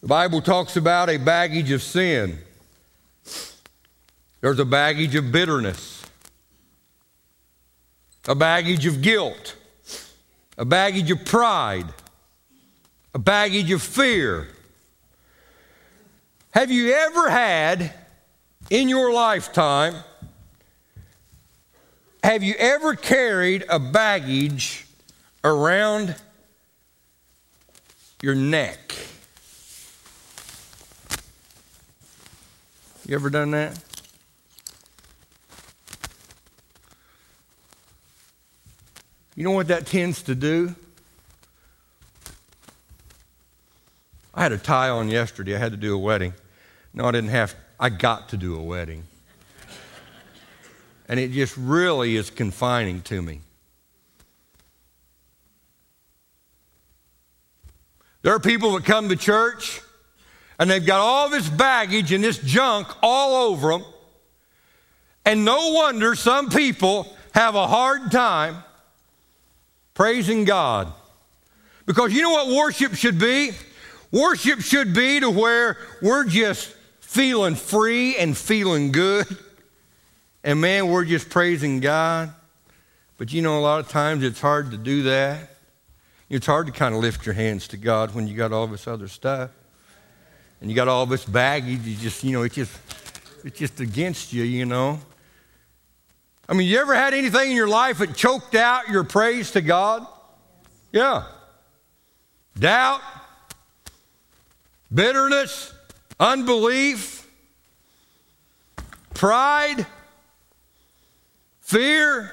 The 0.00 0.08
Bible 0.08 0.40
talks 0.40 0.76
about 0.76 1.10
a 1.10 1.18
baggage 1.18 1.70
of 1.70 1.82
sin. 1.82 2.38
There's 4.40 4.58
a 4.58 4.64
baggage 4.64 5.14
of 5.14 5.30
bitterness 5.30 6.01
a 8.28 8.34
baggage 8.34 8.86
of 8.86 9.02
guilt, 9.02 9.56
a 10.56 10.64
baggage 10.64 11.10
of 11.10 11.24
pride, 11.24 11.86
a 13.14 13.18
baggage 13.18 13.70
of 13.70 13.82
fear. 13.82 14.48
Have 16.52 16.70
you 16.70 16.92
ever 16.92 17.30
had 17.30 17.92
in 18.70 18.88
your 18.88 19.12
lifetime, 19.12 19.94
have 22.22 22.42
you 22.42 22.54
ever 22.58 22.94
carried 22.94 23.64
a 23.68 23.78
baggage 23.78 24.86
around 25.42 26.14
your 28.22 28.34
neck? 28.34 28.94
You 33.06 33.16
ever 33.16 33.30
done 33.30 33.50
that? 33.50 33.91
You 39.34 39.44
know 39.44 39.52
what 39.52 39.68
that 39.68 39.86
tends 39.86 40.22
to 40.24 40.34
do? 40.34 40.74
I 44.34 44.42
had 44.42 44.52
a 44.52 44.58
tie 44.58 44.88
on 44.88 45.08
yesterday. 45.08 45.54
I 45.54 45.58
had 45.58 45.72
to 45.72 45.78
do 45.78 45.94
a 45.94 45.98
wedding. 45.98 46.34
No, 46.94 47.04
I 47.04 47.12
didn't 47.12 47.30
have, 47.30 47.54
I 47.80 47.88
got 47.88 48.30
to 48.30 48.36
do 48.36 48.56
a 48.56 48.62
wedding. 48.62 49.04
And 51.08 51.18
it 51.18 51.32
just 51.32 51.56
really 51.56 52.16
is 52.16 52.30
confining 52.30 53.02
to 53.02 53.20
me. 53.20 53.40
There 58.22 58.34
are 58.34 58.40
people 58.40 58.72
that 58.74 58.84
come 58.84 59.08
to 59.08 59.16
church 59.16 59.80
and 60.58 60.70
they've 60.70 60.84
got 60.84 61.00
all 61.00 61.28
this 61.28 61.48
baggage 61.48 62.12
and 62.12 62.22
this 62.22 62.38
junk 62.38 62.86
all 63.02 63.50
over 63.50 63.72
them. 63.72 63.84
And 65.24 65.44
no 65.44 65.72
wonder 65.72 66.14
some 66.14 66.48
people 66.48 67.14
have 67.34 67.54
a 67.54 67.66
hard 67.66 68.12
time 68.12 68.62
praising 69.94 70.44
God. 70.44 70.92
Because 71.86 72.12
you 72.12 72.22
know 72.22 72.30
what 72.30 72.48
worship 72.48 72.94
should 72.94 73.18
be? 73.18 73.52
Worship 74.10 74.60
should 74.60 74.94
be 74.94 75.20
to 75.20 75.30
where 75.30 75.78
we're 76.00 76.24
just 76.24 76.74
feeling 77.00 77.54
free 77.54 78.16
and 78.16 78.36
feeling 78.36 78.92
good. 78.92 79.26
And 80.44 80.60
man, 80.60 80.88
we're 80.88 81.04
just 81.04 81.30
praising 81.30 81.80
God. 81.80 82.32
But 83.16 83.32
you 83.32 83.42
know, 83.42 83.58
a 83.58 83.60
lot 83.60 83.80
of 83.80 83.88
times 83.88 84.24
it's 84.24 84.40
hard 84.40 84.70
to 84.72 84.76
do 84.76 85.04
that. 85.04 85.50
It's 86.28 86.46
hard 86.46 86.66
to 86.66 86.72
kind 86.72 86.94
of 86.94 87.00
lift 87.00 87.26
your 87.26 87.34
hands 87.34 87.68
to 87.68 87.76
God 87.76 88.14
when 88.14 88.26
you 88.26 88.36
got 88.36 88.52
all 88.52 88.66
this 88.66 88.88
other 88.88 89.08
stuff. 89.08 89.50
And 90.60 90.70
you 90.70 90.76
got 90.76 90.88
all 90.88 91.06
this 91.06 91.24
baggage. 91.24 91.80
You 91.80 91.96
just, 91.96 92.24
you 92.24 92.32
know, 92.32 92.42
it's 92.42 92.54
just, 92.54 92.72
it's 93.44 93.58
just 93.58 93.80
against 93.80 94.32
you, 94.32 94.42
you 94.42 94.64
know. 94.64 94.98
I 96.48 96.54
mean, 96.54 96.68
you 96.68 96.78
ever 96.78 96.94
had 96.94 97.14
anything 97.14 97.50
in 97.50 97.56
your 97.56 97.68
life 97.68 97.98
that 97.98 98.14
choked 98.14 98.54
out 98.54 98.88
your 98.88 99.04
praise 99.04 99.52
to 99.52 99.60
God? 99.60 100.06
Yeah. 100.90 101.24
Doubt, 102.58 103.00
bitterness, 104.92 105.72
unbelief, 106.20 107.26
pride, 109.14 109.86
fear. 111.60 112.32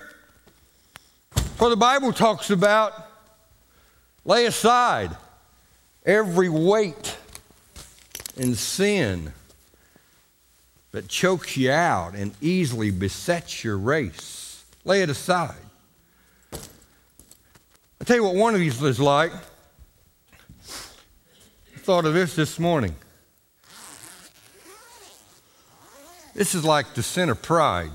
For 1.56 1.70
the 1.70 1.78
Bible 1.78 2.12
talks 2.12 2.50
about 2.50 2.94
lay 4.26 4.46
aside 4.46 5.16
every 6.06 6.50
weight 6.50 7.18
and 8.38 8.58
sin 8.58 9.34
that 10.92 11.08
chokes 11.08 11.56
you 11.56 11.72
out 11.72 12.16
and 12.16 12.34
easily 12.42 12.92
besets 12.92 13.64
your 13.64 13.78
race. 13.78 14.64
Lay 14.86 15.02
it 15.02 15.10
aside. 15.10 15.56
I'll 16.54 18.06
tell 18.06 18.16
you 18.16 18.24
what 18.24 18.36
one 18.36 18.54
of 18.54 18.60
these 18.60 18.82
is 18.82 19.00
like. 19.00 19.34
I 19.34 19.40
thought 21.78 22.06
of 22.06 22.14
this 22.14 22.36
this 22.36 22.60
morning. 22.60 22.96
This 26.34 26.56
is 26.56 26.64
like 26.64 26.94
the 26.94 27.04
sin 27.04 27.30
of 27.30 27.42
pride. 27.42 27.92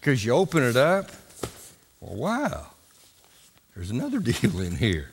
Because 0.00 0.24
you 0.24 0.32
open 0.32 0.62
it 0.62 0.76
up, 0.76 1.10
well, 2.00 2.16
wow, 2.16 2.66
there's 3.74 3.90
another 3.90 4.18
deal 4.20 4.60
in 4.60 4.76
here. 4.76 5.10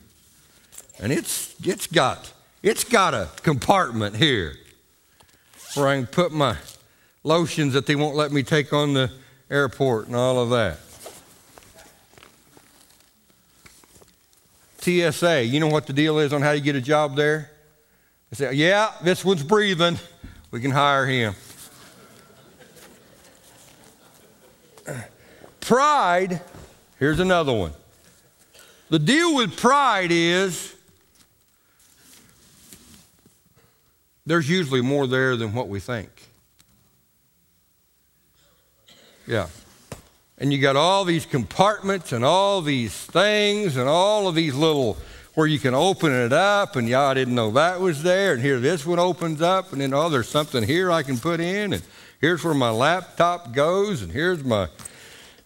And 1.00 1.12
it's, 1.12 1.56
it's, 1.64 1.88
got, 1.88 2.32
it's 2.64 2.86
got 2.86 3.14
a 3.14 3.28
compartment 3.42 4.16
here 4.16 4.56
where 5.76 5.88
I 5.88 5.96
can 5.96 6.08
put 6.08 6.32
my 6.32 6.58
lotions 7.24 7.74
that 7.74 7.86
they 7.86 7.96
won't 7.96 8.16
let 8.16 8.32
me 8.32 8.44
take 8.44 8.72
on 8.72 8.94
the 8.94 9.12
airport 9.50 10.08
and 10.08 10.16
all 10.16 10.40
of 10.40 10.50
that. 10.52 10.80
TSA, 14.80 15.46
you 15.46 15.60
know 15.60 15.68
what 15.68 15.88
the 15.88 15.94
deal 15.94 16.20
is 16.20 16.32
on 16.32 16.44
how 16.44 16.52
you 16.52 16.62
get 16.62 16.76
a 16.76 16.82
job 16.82 17.16
there? 17.16 17.50
They 18.30 18.36
say, 18.36 18.54
yeah, 18.54 18.92
this 19.04 19.26
one's 19.26 19.44
breathing. 19.44 19.98
We 20.52 20.62
can 20.62 20.72
hire 20.72 21.06
him. 21.06 21.34
Pride, 25.60 26.42
here's 27.00 27.20
another 27.20 27.52
one. 27.52 27.74
The 28.90 29.00
deal 29.00 29.36
with 29.36 29.58
pride 29.58 30.12
is 30.12 30.75
there's 34.26 34.50
usually 34.50 34.82
more 34.82 35.08
there 35.08 35.36
than 35.36 35.54
what 35.54 35.68
we 35.68 35.80
think. 35.80 36.10
Yeah. 39.28 39.48
And 40.38 40.52
you 40.52 40.60
got 40.60 40.76
all 40.76 41.06
these 41.06 41.26
compartments 41.26 42.12
and 42.12 42.26
all 42.26 42.62
these 42.62 42.94
things 42.94 43.78
and 43.78 43.88
all 43.88 44.28
of 44.28 44.36
these 44.36 44.54
little 44.54 44.98
where 45.36 45.48
you 45.48 45.60
can 45.60 45.74
open 45.74 46.12
it 46.14 46.32
up 46.32 46.76
and 46.76 46.88
y'all 46.88 47.14
didn't 47.14 47.36
know 47.36 47.52
that 47.52 47.80
was 47.80 48.04
there 48.04 48.34
and 48.34 48.42
here 48.42 48.60
this 48.60 48.86
one 48.86 49.00
opens 49.00 49.42
up 49.42 49.74
and 49.74 49.82
then 49.82 49.94
oh 49.94 50.08
there's 50.10 50.30
something 50.30 50.64
here 50.64 50.92
I 50.92 51.04
can 51.04 51.18
put 51.18 51.42
in 51.42 51.74
and 51.74 51.84
here's 52.22 52.44
where 52.44 52.54
my 52.54 52.70
laptop 52.70 53.54
goes 53.54 54.02
and 54.02 54.12
here's 54.12 54.44
my 54.44 54.70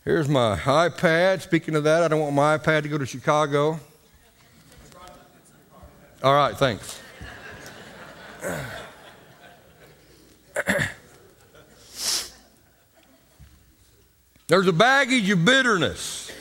here's 0.06 0.30
my 0.30 0.58
iPad. 0.58 1.42
Speaking 1.42 1.76
of 1.76 1.84
that, 1.84 2.04
I 2.04 2.08
don't 2.08 2.20
want 2.20 2.36
my 2.36 2.58
iPad 2.58 2.84
to 2.84 2.90
go 2.90 2.98
to 2.98 3.06
Chicago. 3.06 3.80
All 6.24 6.34
right, 6.34 6.58
thanks. 6.58 7.00
There's 14.48 14.68
a 14.68 14.74
baggage 14.74 15.30
of 15.30 15.46
bitterness. 15.46 16.32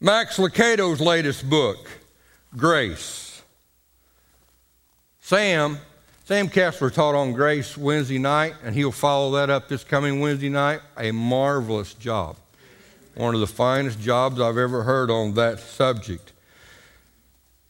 Max 0.00 0.38
Lucado's 0.38 1.00
latest 1.00 1.48
book, 1.48 1.88
Grace. 2.56 3.42
Sam, 5.20 5.78
Sam 6.24 6.48
Kessler 6.48 6.90
taught 6.90 7.14
on 7.14 7.32
grace 7.32 7.76
Wednesday 7.76 8.18
night, 8.18 8.54
and 8.64 8.74
he'll 8.74 8.90
follow 8.90 9.30
that 9.32 9.48
up 9.48 9.68
this 9.68 9.84
coming 9.84 10.18
Wednesday 10.20 10.48
night. 10.48 10.80
A 10.96 11.12
marvelous 11.12 11.94
job. 11.94 12.36
One 13.14 13.34
of 13.34 13.40
the 13.40 13.46
finest 13.46 14.00
jobs 14.00 14.40
I've 14.40 14.56
ever 14.56 14.82
heard 14.82 15.10
on 15.10 15.34
that 15.34 15.60
subject. 15.60 16.32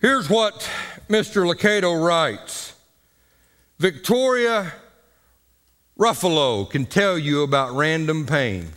Here's 0.01 0.31
what 0.31 0.67
Mr. 1.11 1.45
Lucado 1.45 2.03
writes 2.03 2.73
Victoria 3.79 4.73
Ruvolo 5.99 6.71
can 6.71 6.87
tell 6.87 7.19
you 7.19 7.43
about 7.43 7.75
random 7.75 8.25
pain. 8.25 8.71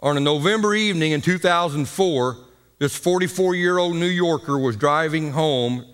On 0.00 0.16
a 0.16 0.20
November 0.20 0.74
evening 0.74 1.12
in 1.12 1.20
2004, 1.20 2.36
this 2.80 2.96
44 2.96 3.54
year 3.54 3.78
old 3.78 3.94
New 3.94 4.06
Yorker 4.06 4.58
was 4.58 4.76
driving 4.76 5.30
home 5.30 5.86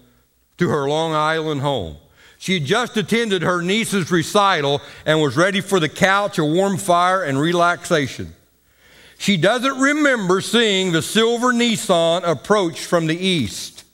to 0.57 0.71
her 0.71 0.88
Long 0.88 1.12
Island 1.12 1.61
home. 1.61 1.99
She 2.38 2.55
had 2.55 2.65
just 2.65 2.97
attended 2.97 3.43
her 3.43 3.61
niece's 3.61 4.11
recital 4.11 4.81
and 5.05 5.21
was 5.21 5.37
ready 5.37 5.61
for 5.61 5.79
the 5.79 5.91
couch, 5.91 6.38
a 6.38 6.45
warm 6.45 6.79
fire, 6.79 7.23
and 7.23 7.38
relaxation. 7.38 8.33
She 9.22 9.37
doesn't 9.37 9.78
remember 9.78 10.40
seeing 10.40 10.90
the 10.90 11.00
silver 11.00 11.52
Nissan 11.52 12.24
approach 12.24 12.85
from 12.85 13.06
the 13.06 13.16
east. 13.16 13.85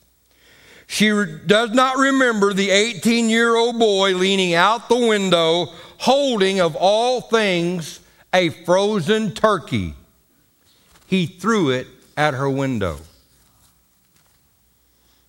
She 0.86 1.10
does 1.46 1.68
not 1.72 1.98
remember 1.98 2.54
the 2.54 2.70
18 2.70 3.28
year 3.28 3.54
old 3.54 3.78
boy 3.78 4.14
leaning 4.14 4.54
out 4.54 4.88
the 4.88 4.96
window, 4.96 5.66
holding, 5.98 6.62
of 6.62 6.76
all 6.76 7.20
things, 7.20 8.00
a 8.32 8.48
frozen 8.48 9.32
turkey. 9.32 9.92
He 11.06 11.26
threw 11.26 11.72
it 11.72 11.88
at 12.16 12.32
her 12.32 12.48
window. 12.48 12.96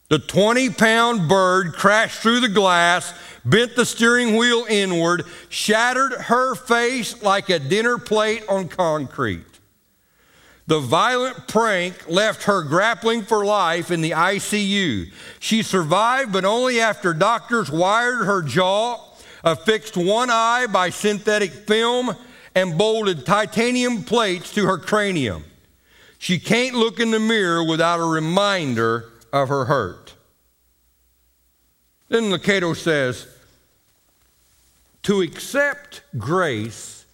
The 0.08 0.20
20 0.20 0.70
pound 0.70 1.28
bird 1.28 1.74
crashed 1.74 2.22
through 2.22 2.40
the 2.40 2.48
glass, 2.48 3.14
bent 3.44 3.76
the 3.76 3.86
steering 3.86 4.38
wheel 4.38 4.66
inward, 4.70 5.26
shattered 5.50 6.14
her 6.14 6.56
face 6.56 7.22
like 7.22 7.50
a 7.50 7.60
dinner 7.60 7.98
plate 7.98 8.46
on 8.48 8.70
concrete. 8.70 9.49
The 10.70 10.80
violent 10.80 11.48
prank 11.48 12.08
left 12.08 12.44
her 12.44 12.62
grappling 12.62 13.24
for 13.24 13.44
life 13.44 13.90
in 13.90 14.02
the 14.02 14.12
ICU. 14.12 15.12
She 15.40 15.64
survived, 15.64 16.32
but 16.32 16.46
only 16.46 16.80
after 16.80 17.12
doctors 17.12 17.72
wired 17.72 18.24
her 18.28 18.44
jaw, 18.44 19.04
affixed 19.44 19.98
one 19.98 20.30
eye 20.30 20.68
by 20.68 20.92
synthetic 20.92 21.50
film, 21.50 22.16
and 22.54 22.78
bolted 22.78 23.26
titanium 23.26 24.04
plates 24.04 24.54
to 24.54 24.68
her 24.68 24.78
cranium. 24.78 25.44
She 26.20 26.38
can't 26.38 26.76
look 26.76 27.00
in 27.00 27.10
the 27.10 27.20
mirror 27.20 27.64
without 27.64 28.00
a 28.00 28.06
reminder 28.06 29.10
of 29.34 29.50
her 29.50 29.66
hurt. 29.66 30.14
Then 32.10 32.26
Lucado 32.26 32.78
says, 32.78 33.28
to 35.02 35.22
accept 35.22 36.04
grace 36.16 37.06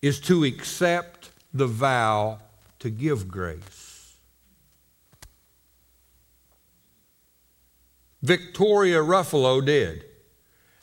is 0.00 0.20
to 0.20 0.44
accept 0.44 1.30
the 1.52 1.66
vow 1.66 2.38
to 2.84 2.90
give 2.90 3.26
grace. 3.26 4.14
Victoria 8.20 8.98
Ruvolo 8.98 9.64
did. 9.64 10.04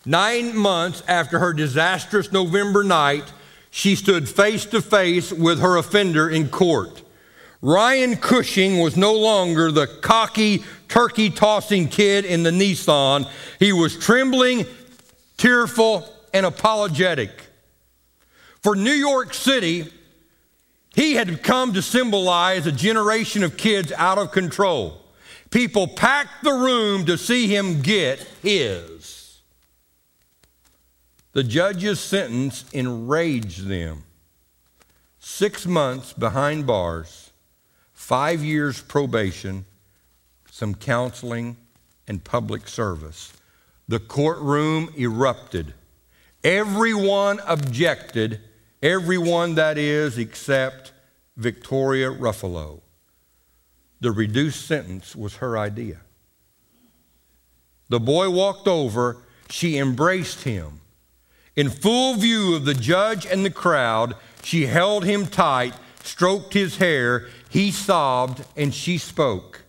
Nine 0.04 0.58
months 0.58 1.04
after 1.08 1.38
her 1.38 1.54
disastrous 1.54 2.32
November 2.32 2.84
night, 2.84 3.32
she 3.70 3.94
stood 3.94 4.28
face 4.28 4.66
to 4.66 4.82
face 4.82 5.32
with 5.32 5.60
her 5.60 5.78
offender 5.78 6.28
in 6.28 6.50
court. 6.50 7.04
Ryan 7.62 8.16
Cushing 8.16 8.80
was 8.80 8.98
no 8.98 9.14
longer 9.14 9.72
the 9.72 9.86
cocky, 9.86 10.64
turkey 10.88 11.30
tossing 11.30 11.88
kid 11.88 12.26
in 12.26 12.42
the 12.42 12.50
Nissan. 12.50 13.30
He 13.60 13.74
was 13.74 13.96
trembling, 13.96 14.66
tearful, 15.38 16.12
and 16.34 16.48
apologetic. 16.48 17.30
For 18.64 18.76
New 18.76 18.90
York 18.90 19.36
City, 19.36 19.94
he 20.94 21.14
had 21.14 21.44
come 21.44 21.74
to 21.74 21.82
symbolize 21.82 22.68
a 22.68 22.72
generation 22.72 23.44
of 23.44 23.58
kids 23.58 23.92
out 23.94 24.18
of 24.18 24.32
control. 24.32 25.02
People 25.50 25.88
packed 25.88 26.44
the 26.44 26.54
room 26.54 27.06
to 27.06 27.18
see 27.18 27.48
him 27.48 27.82
get 27.82 28.20
his. 28.42 29.42
The 31.34 31.44
judge's 31.44 32.00
sentence 32.00 32.66
enraged 32.74 33.68
them. 33.68 34.04
Six 35.20 35.66
months 35.66 36.14
behind 36.14 36.68
bars, 36.68 37.32
five 37.94 38.44
years 38.44 38.82
probation, 38.82 39.66
some 40.50 40.76
counseling, 40.76 41.56
and 42.08 42.24
public 42.24 42.68
service. 42.68 43.32
The 43.88 44.00
courtroom 44.00 44.94
erupted. 44.98 45.74
Everyone 46.44 47.40
objected, 47.46 48.42
everyone 48.82 49.56
that 49.56 49.78
is, 49.78 50.18
except 50.18 50.94
Victoria 51.38 52.10
Ruvolo. 52.10 52.82
The 54.00 54.12
reduced 54.12 54.66
sentence 54.66 55.16
was 55.16 55.38
her 55.38 55.58
idea. 55.58 56.02
The 57.90 58.00
boy 58.00 58.30
walked 58.30 58.68
over, 58.68 59.18
she 59.50 59.78
embraced 59.78 60.44
him. 60.44 60.82
In 61.56 61.70
full 61.70 62.16
view 62.16 62.56
of 62.56 62.66
the 62.66 62.74
judge 62.74 63.26
and 63.26 63.46
the 63.46 63.52
crowd, 63.52 64.16
she 64.44 64.66
held 64.66 65.04
him 65.04 65.28
tight, 65.28 65.76
stroked 66.04 66.54
his 66.54 66.78
hair. 66.78 67.28
He 67.50 67.72
sobbed, 67.72 68.44
and 68.56 68.74
she 68.74 68.98
spoke 68.98 69.62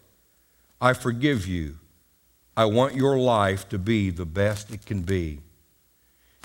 I 0.80 0.94
forgive 0.94 1.46
you. 1.46 1.78
I 2.56 2.64
want 2.64 2.96
your 2.96 3.16
life 3.16 3.68
to 3.68 3.78
be 3.78 4.10
the 4.10 4.26
best 4.26 4.72
it 4.72 4.84
can 4.84 5.02
be. 5.02 5.38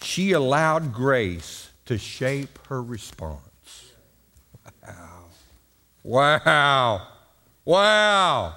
She 0.04 0.32
allowed 0.32 0.94
grace 0.94 1.72
to 1.88 1.97
shape 1.97 2.60
her 2.67 2.82
response. 2.82 3.41
Wow. 4.86 5.26
Wow. 6.04 7.08
Wow. 7.65 8.56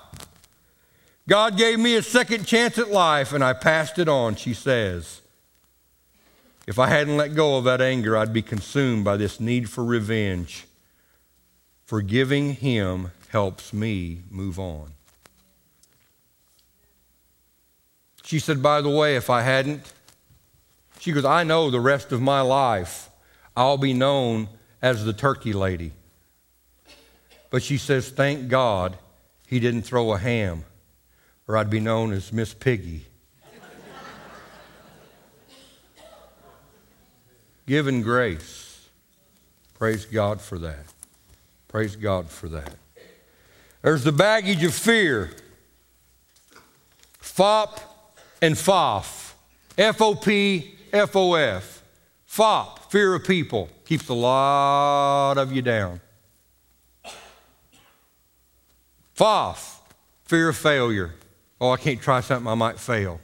God 1.28 1.56
gave 1.56 1.78
me 1.78 1.96
a 1.96 2.02
second 2.02 2.46
chance 2.46 2.78
at 2.78 2.90
life 2.90 3.32
and 3.32 3.42
I 3.42 3.52
passed 3.52 3.98
it 3.98 4.08
on, 4.08 4.34
she 4.34 4.54
says. 4.54 5.22
If 6.66 6.78
I 6.78 6.88
hadn't 6.88 7.16
let 7.16 7.34
go 7.34 7.56
of 7.56 7.64
that 7.64 7.80
anger, 7.80 8.16
I'd 8.16 8.32
be 8.32 8.42
consumed 8.42 9.04
by 9.04 9.16
this 9.16 9.40
need 9.40 9.68
for 9.68 9.84
revenge. 9.84 10.66
Forgiving 11.84 12.54
Him 12.54 13.10
helps 13.28 13.72
me 13.72 14.22
move 14.30 14.58
on. 14.58 14.92
She 18.22 18.38
said, 18.38 18.62
By 18.62 18.80
the 18.80 18.90
way, 18.90 19.16
if 19.16 19.28
I 19.30 19.42
hadn't, 19.42 19.92
she 21.00 21.10
goes, 21.10 21.24
I 21.24 21.42
know 21.42 21.70
the 21.70 21.80
rest 21.80 22.12
of 22.12 22.20
my 22.20 22.40
life 22.40 23.09
I'll 23.56 23.78
be 23.78 23.92
known 23.92 24.48
as 24.82 25.04
the 25.04 25.12
turkey 25.12 25.52
lady. 25.52 25.92
But 27.50 27.62
she 27.62 27.78
says, 27.78 28.08
Thank 28.10 28.48
God 28.48 28.96
he 29.46 29.60
didn't 29.60 29.82
throw 29.82 30.12
a 30.12 30.18
ham, 30.18 30.64
or 31.48 31.56
I'd 31.56 31.70
be 31.70 31.80
known 31.80 32.12
as 32.12 32.32
Miss 32.32 32.54
Piggy. 32.54 33.06
Given 37.66 38.02
grace. 38.02 38.88
Praise 39.78 40.04
God 40.04 40.40
for 40.40 40.58
that. 40.58 40.86
Praise 41.68 41.96
God 41.96 42.28
for 42.28 42.48
that. 42.48 42.74
There's 43.82 44.04
the 44.04 44.12
baggage 44.12 44.62
of 44.64 44.74
fear. 44.74 45.30
FOP 47.20 47.80
and 48.42 48.56
FOF. 48.56 49.34
F 49.78 50.02
O 50.02 50.14
P, 50.14 50.74
F 50.92 51.16
O 51.16 51.34
F. 51.34 51.79
FOP, 52.30 52.78
fear 52.92 53.12
of 53.16 53.24
people, 53.24 53.68
keeps 53.84 54.08
a 54.08 54.14
lot 54.14 55.36
of 55.36 55.50
you 55.50 55.62
down. 55.62 56.00
FOF, 59.16 59.80
fear 60.26 60.50
of 60.50 60.56
failure. 60.56 61.12
Oh, 61.60 61.70
I 61.70 61.76
can't 61.76 62.00
try 62.00 62.20
something, 62.20 62.46
I 62.46 62.54
might 62.54 62.78
fail. 62.78 63.20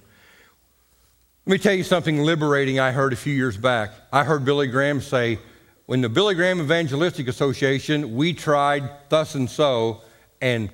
Let 1.46 1.52
me 1.52 1.58
tell 1.58 1.72
you 1.72 1.84
something 1.84 2.18
liberating 2.18 2.80
I 2.80 2.90
heard 2.90 3.12
a 3.12 3.16
few 3.16 3.32
years 3.32 3.56
back. 3.56 3.92
I 4.12 4.24
heard 4.24 4.44
Billy 4.44 4.66
Graham 4.66 5.00
say, 5.00 5.38
when 5.86 6.00
the 6.00 6.08
Billy 6.08 6.34
Graham 6.34 6.60
Evangelistic 6.60 7.28
Association, 7.28 8.16
we 8.16 8.32
tried 8.32 8.90
thus 9.08 9.36
and 9.36 9.48
so, 9.48 10.02
and 10.40 10.68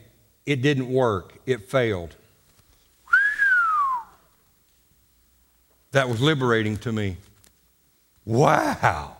it 0.46 0.62
didn't 0.62 0.90
work. 0.90 1.38
It 1.44 1.68
failed. 1.68 2.16
That 5.90 6.08
was 6.08 6.22
liberating 6.22 6.78
to 6.78 6.92
me. 6.92 7.18
Wow. 8.24 9.16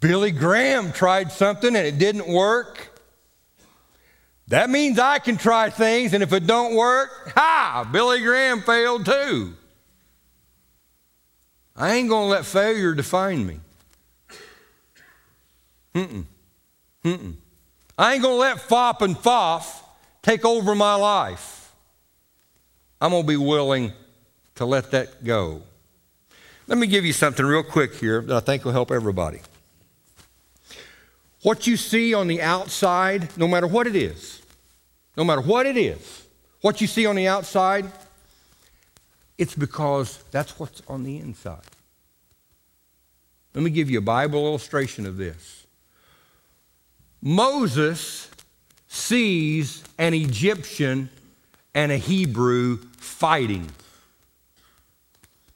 Billy 0.00 0.30
Graham 0.30 0.92
tried 0.92 1.32
something 1.32 1.74
and 1.74 1.86
it 1.86 1.98
didn't 1.98 2.28
work. 2.28 2.90
That 4.48 4.68
means 4.68 4.98
I 4.98 5.20
can 5.20 5.38
try 5.38 5.70
things, 5.70 6.12
and 6.12 6.22
if 6.22 6.32
it 6.34 6.46
don't 6.46 6.76
work, 6.76 7.32
ha, 7.34 7.88
Billy 7.90 8.20
Graham 8.20 8.60
failed 8.60 9.06
too. 9.06 9.54
I 11.74 11.94
ain't 11.94 12.08
going 12.10 12.26
to 12.26 12.30
let 12.30 12.44
failure 12.44 12.94
define 12.94 13.46
me. 13.46 13.60
Mm-mm. 15.94 16.24
Mm-mm. 17.04 17.34
I 17.96 18.14
ain't 18.14 18.22
going 18.22 18.34
to 18.34 18.38
let 18.38 18.60
fop 18.60 19.00
and 19.02 19.16
foff 19.16 19.82
take 20.22 20.44
over 20.44 20.74
my 20.74 20.94
life. 20.94 21.72
I'm 23.00 23.10
going 23.10 23.22
to 23.22 23.28
be 23.28 23.36
willing 23.36 23.92
to 24.56 24.66
let 24.66 24.90
that 24.90 25.24
go. 25.24 25.62
Let 26.66 26.78
me 26.78 26.86
give 26.86 27.04
you 27.04 27.12
something 27.12 27.44
real 27.44 27.62
quick 27.62 27.94
here 27.94 28.22
that 28.22 28.36
I 28.36 28.40
think 28.40 28.64
will 28.64 28.72
help 28.72 28.90
everybody. 28.90 29.40
What 31.42 31.66
you 31.66 31.76
see 31.76 32.14
on 32.14 32.26
the 32.26 32.40
outside, 32.40 33.36
no 33.36 33.46
matter 33.46 33.66
what 33.66 33.86
it 33.86 33.94
is, 33.94 34.40
no 35.16 35.24
matter 35.24 35.42
what 35.42 35.66
it 35.66 35.76
is, 35.76 36.26
what 36.62 36.80
you 36.80 36.86
see 36.86 37.04
on 37.04 37.16
the 37.16 37.28
outside, 37.28 37.84
it's 39.36 39.54
because 39.54 40.22
that's 40.30 40.58
what's 40.58 40.80
on 40.88 41.04
the 41.04 41.18
inside. 41.18 41.60
Let 43.52 43.62
me 43.62 43.70
give 43.70 43.90
you 43.90 43.98
a 43.98 44.02
Bible 44.02 44.46
illustration 44.46 45.04
of 45.04 45.18
this. 45.18 45.66
Moses 47.20 48.30
sees 48.88 49.84
an 49.98 50.14
Egyptian 50.14 51.10
and 51.74 51.92
a 51.92 51.98
Hebrew 51.98 52.78
fighting. 52.96 53.70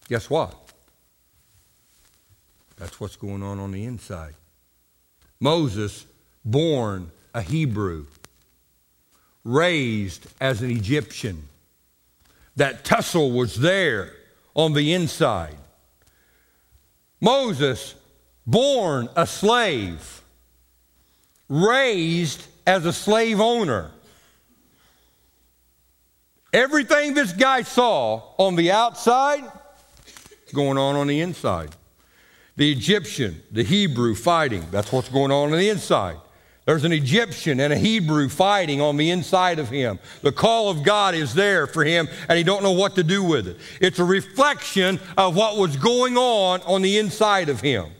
Guess 0.08 0.28
what? 0.28 0.67
That's 2.78 3.00
what's 3.00 3.16
going 3.16 3.42
on 3.42 3.58
on 3.58 3.72
the 3.72 3.84
inside. 3.84 4.34
Moses, 5.40 6.06
born 6.44 7.10
a 7.34 7.42
Hebrew, 7.42 8.06
raised 9.44 10.26
as 10.40 10.62
an 10.62 10.70
Egyptian. 10.70 11.48
That 12.56 12.84
tussle 12.84 13.32
was 13.32 13.56
there 13.56 14.12
on 14.54 14.72
the 14.72 14.92
inside. 14.92 15.56
Moses, 17.20 17.94
born 18.46 19.08
a 19.16 19.26
slave, 19.26 20.22
raised 21.48 22.42
as 22.66 22.84
a 22.84 22.92
slave 22.92 23.40
owner. 23.40 23.90
Everything 26.52 27.14
this 27.14 27.32
guy 27.32 27.62
saw 27.62 28.22
on 28.38 28.56
the 28.56 28.70
outside 28.70 29.44
going 30.52 30.78
on 30.78 30.96
on 30.96 31.06
the 31.06 31.20
inside. 31.20 31.70
The 32.58 32.72
Egyptian, 32.72 33.40
the 33.52 33.62
Hebrew 33.62 34.16
fighting, 34.16 34.66
that's 34.72 34.90
what's 34.90 35.08
going 35.08 35.30
on 35.30 35.52
on 35.52 35.58
the 35.58 35.68
inside. 35.68 36.16
There's 36.66 36.82
an 36.82 36.90
Egyptian 36.92 37.60
and 37.60 37.72
a 37.72 37.78
Hebrew 37.78 38.28
fighting 38.28 38.80
on 38.80 38.96
the 38.96 39.10
inside 39.10 39.60
of 39.60 39.68
him. 39.68 40.00
The 40.22 40.32
call 40.32 40.68
of 40.68 40.82
God 40.82 41.14
is 41.14 41.34
there 41.34 41.68
for 41.68 41.84
him, 41.84 42.08
and 42.28 42.36
he 42.36 42.42
don't 42.42 42.64
know 42.64 42.72
what 42.72 42.96
to 42.96 43.04
do 43.04 43.22
with 43.22 43.46
it. 43.46 43.58
It's 43.80 44.00
a 44.00 44.04
reflection 44.04 44.98
of 45.16 45.36
what 45.36 45.56
was 45.56 45.76
going 45.76 46.16
on 46.16 46.60
on 46.62 46.82
the 46.82 46.98
inside 46.98 47.48
of 47.48 47.60
him. 47.60 47.92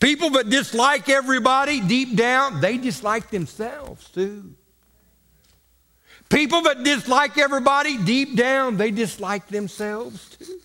People 0.00 0.30
that 0.30 0.50
dislike 0.50 1.08
everybody 1.08 1.80
deep 1.80 2.16
down, 2.16 2.60
they 2.60 2.78
dislike 2.78 3.30
themselves 3.30 4.10
too. 4.10 4.54
People 6.28 6.62
that 6.62 6.82
dislike 6.82 7.38
everybody 7.38 7.96
deep 7.96 8.36
down, 8.36 8.76
they 8.76 8.90
dislike 8.90 9.46
themselves 9.46 10.36
too. 10.36 10.60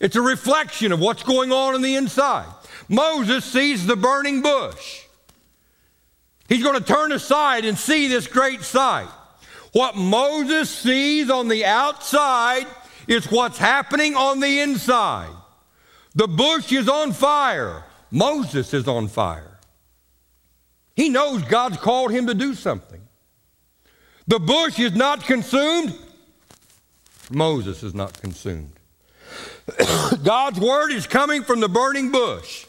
It's 0.00 0.16
a 0.16 0.22
reflection 0.22 0.92
of 0.92 1.00
what's 1.00 1.22
going 1.22 1.52
on 1.52 1.74
on 1.74 1.82
the 1.82 1.96
inside. 1.96 2.52
Moses 2.88 3.44
sees 3.44 3.86
the 3.86 3.96
burning 3.96 4.42
bush. 4.42 5.02
He's 6.48 6.62
going 6.62 6.78
to 6.78 6.84
turn 6.84 7.12
aside 7.12 7.64
and 7.64 7.78
see 7.78 8.08
this 8.08 8.26
great 8.26 8.62
sight. 8.62 9.08
What 9.72 9.96
Moses 9.96 10.70
sees 10.70 11.30
on 11.30 11.48
the 11.48 11.64
outside 11.64 12.66
is 13.08 13.30
what's 13.30 13.58
happening 13.58 14.14
on 14.14 14.40
the 14.40 14.60
inside. 14.60 15.34
The 16.14 16.28
bush 16.28 16.70
is 16.72 16.88
on 16.88 17.12
fire. 17.12 17.84
Moses 18.10 18.72
is 18.72 18.86
on 18.86 19.08
fire. 19.08 19.58
He 20.94 21.08
knows 21.08 21.42
God's 21.42 21.76
called 21.76 22.12
him 22.12 22.28
to 22.28 22.34
do 22.34 22.54
something. 22.54 23.00
The 24.26 24.38
bush 24.38 24.78
is 24.78 24.94
not 24.94 25.24
consumed. 25.24 25.98
Moses 27.30 27.82
is 27.82 27.94
not 27.94 28.20
consumed. 28.20 28.78
God's 30.22 30.60
word 30.60 30.92
is 30.92 31.06
coming 31.06 31.42
from 31.42 31.60
the 31.60 31.68
burning 31.68 32.10
bush. 32.10 32.66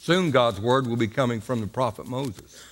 Soon 0.00 0.30
God's 0.30 0.60
word 0.60 0.86
will 0.86 0.96
be 0.96 1.08
coming 1.08 1.40
from 1.40 1.60
the 1.60 1.66
prophet 1.66 2.06
Moses. 2.06 2.62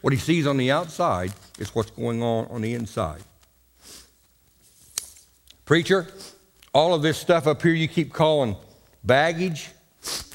What 0.00 0.12
he 0.12 0.18
sees 0.18 0.46
on 0.46 0.56
the 0.56 0.70
outside 0.70 1.32
is 1.58 1.74
what's 1.74 1.90
going 1.90 2.22
on 2.22 2.46
on 2.46 2.62
the 2.62 2.74
inside. 2.74 3.22
Preacher, 5.64 6.08
all 6.72 6.94
of 6.94 7.02
this 7.02 7.18
stuff 7.18 7.46
up 7.46 7.62
here 7.62 7.72
you 7.72 7.88
keep 7.88 8.12
calling 8.12 8.56
baggage, 9.04 9.70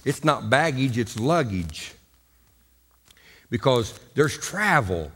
it's 0.05 0.23
not 0.23 0.49
baggage, 0.49 0.97
it's 0.97 1.19
luggage. 1.19 1.93
Because 3.49 3.97
there's 4.13 4.37
travel 4.37 5.11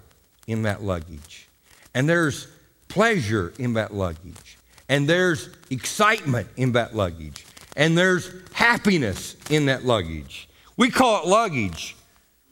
in 0.47 0.63
that 0.63 0.81
luggage. 0.83 1.47
And 1.93 2.07
there's 2.07 2.47
pleasure 2.87 3.53
in 3.59 3.73
that 3.73 3.93
luggage, 3.93 4.57
and 4.91 5.07
there's 5.07 5.47
excitement 5.69 6.49
in 6.57 6.73
that 6.73 6.93
luggage, 6.93 7.45
and 7.77 7.97
there's 7.97 8.29
happiness 8.51 9.37
in 9.49 9.67
that 9.67 9.85
luggage. 9.85 10.49
We 10.75 10.91
call 10.91 11.23
it 11.23 11.27
luggage, 11.27 11.95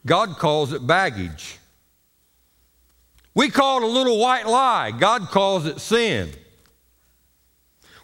God 0.05 0.37
calls 0.37 0.71
it 0.71 0.87
baggage. 0.87 1.57
We 3.35 3.49
call 3.49 3.79
it 3.79 3.83
a 3.83 3.87
little 3.87 4.17
white 4.19 4.47
lie, 4.47 4.91
God 4.91 5.27
calls 5.27 5.65
it 5.65 5.81
sin. 5.81 6.31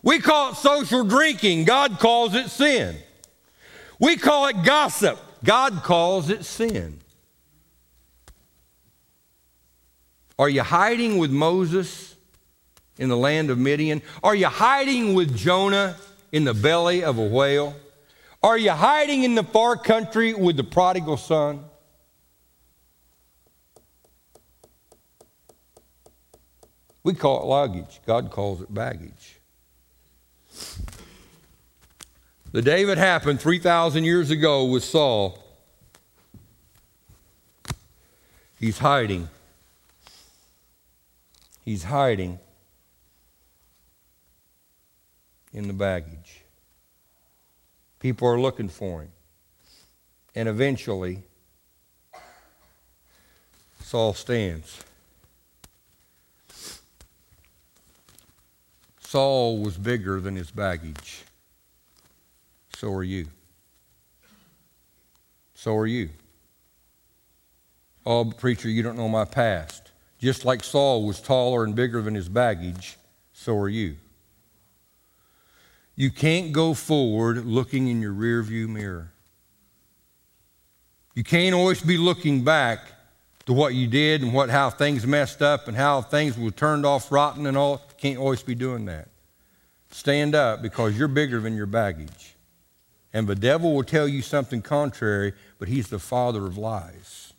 We 0.03 0.19
call 0.19 0.51
it 0.51 0.57
social 0.57 1.05
drinking, 1.05 1.63
God 1.63 1.97
calls 1.97 2.35
it 2.35 2.49
sin. 2.49 2.97
We 3.99 4.17
call 4.17 4.47
it 4.47 4.63
gossip, 4.65 5.17
God 5.45 5.81
calls 5.81 6.29
it 6.29 6.43
sin. 6.43 6.99
Are 10.37 10.49
you 10.49 10.61
hiding 10.61 11.19
with 11.19 11.31
Moses 11.31 12.14
in 12.97 13.09
the 13.09 13.17
land 13.17 13.49
of 13.49 13.57
Midian? 13.57 14.01
Are 14.23 14.35
you 14.35 14.47
hiding 14.47 15.13
with 15.13 15.35
Jonah 15.35 15.97
in 16.31 16.43
the 16.43 16.53
belly 16.53 17.03
of 17.03 17.17
a 17.17 17.25
whale? 17.25 17.75
Are 18.41 18.57
you 18.57 18.71
hiding 18.71 19.23
in 19.23 19.35
the 19.35 19.43
far 19.43 19.75
country 19.75 20.33
with 20.33 20.57
the 20.57 20.63
prodigal 20.63 21.17
son? 21.17 21.65
We 27.03 27.13
call 27.13 27.43
it 27.43 27.45
luggage. 27.45 28.01
God 28.05 28.31
calls 28.31 28.61
it 28.61 28.73
baggage. 28.73 29.39
The 32.51 32.61
day 32.61 32.85
that 32.85 32.97
happened 32.97 33.41
3,000 33.41 34.05
years 34.05 34.31
ago 34.31 34.65
with 34.65 34.83
Saul, 34.83 35.43
he's 38.59 38.77
hiding 38.79 39.27
He's 41.65 41.83
hiding 41.85 42.39
in 45.55 45.67
the 45.67 45.73
baggage. 45.73 46.41
People 47.99 48.27
are 48.27 48.39
looking 48.39 48.67
for 48.67 49.01
him. 49.01 49.11
And 50.35 50.49
eventually, 50.49 51.23
Saul 53.81 54.13
stands. 54.13 54.83
Saul 58.99 59.59
was 59.59 59.77
bigger 59.77 60.19
than 60.19 60.35
his 60.35 60.51
baggage. 60.51 61.23
So 62.75 62.91
are 62.91 63.03
you. 63.03 63.27
So 65.53 65.77
are 65.77 65.87
you. 65.87 66.09
Oh, 68.05 68.25
preacher, 68.25 68.67
you 68.67 68.83
don't 68.83 68.97
know 68.97 69.07
my 69.07 69.23
past. 69.23 69.91
Just 70.19 70.43
like 70.43 70.65
Saul 70.65 71.07
was 71.07 71.21
taller 71.21 71.63
and 71.63 71.73
bigger 71.73 72.01
than 72.01 72.13
his 72.13 72.27
baggage, 72.27 72.97
so 73.31 73.57
are 73.57 73.69
you. 73.69 73.95
You 75.95 76.11
can't 76.11 76.51
go 76.51 76.73
forward 76.73 77.45
looking 77.45 77.87
in 77.87 78.01
your 78.01 78.13
rearview 78.13 78.67
mirror. 78.67 79.11
You 81.13 81.23
can't 81.23 81.55
always 81.55 81.81
be 81.81 81.97
looking 81.97 82.43
back 82.43 82.79
to 83.45 83.53
what 83.53 83.73
you 83.73 83.87
did 83.87 84.21
and 84.21 84.33
what 84.33 84.49
how 84.49 84.69
things 84.69 85.07
messed 85.07 85.41
up 85.41 85.67
and 85.67 85.77
how 85.77 86.01
things 86.01 86.37
were 86.37 86.51
turned 86.51 86.85
off 86.85 87.11
rotten 87.11 87.47
and 87.47 87.55
all. 87.55 87.81
You 87.89 87.95
can't 87.97 88.19
always 88.19 88.43
be 88.43 88.55
doing 88.55 88.85
that. 88.85 89.07
Stand 89.89 90.35
up 90.35 90.61
because 90.61 90.97
you're 90.97 91.07
bigger 91.07 91.39
than 91.39 91.55
your 91.55 91.67
baggage. 91.67 92.35
And 93.13 93.27
the 93.27 93.35
devil 93.35 93.73
will 93.73 93.83
tell 93.83 94.09
you 94.09 94.21
something 94.21 94.61
contrary, 94.61 95.31
but 95.57 95.69
he's 95.69 95.87
the 95.87 95.99
father 95.99 96.45
of 96.45 96.57
lies. 96.57 97.33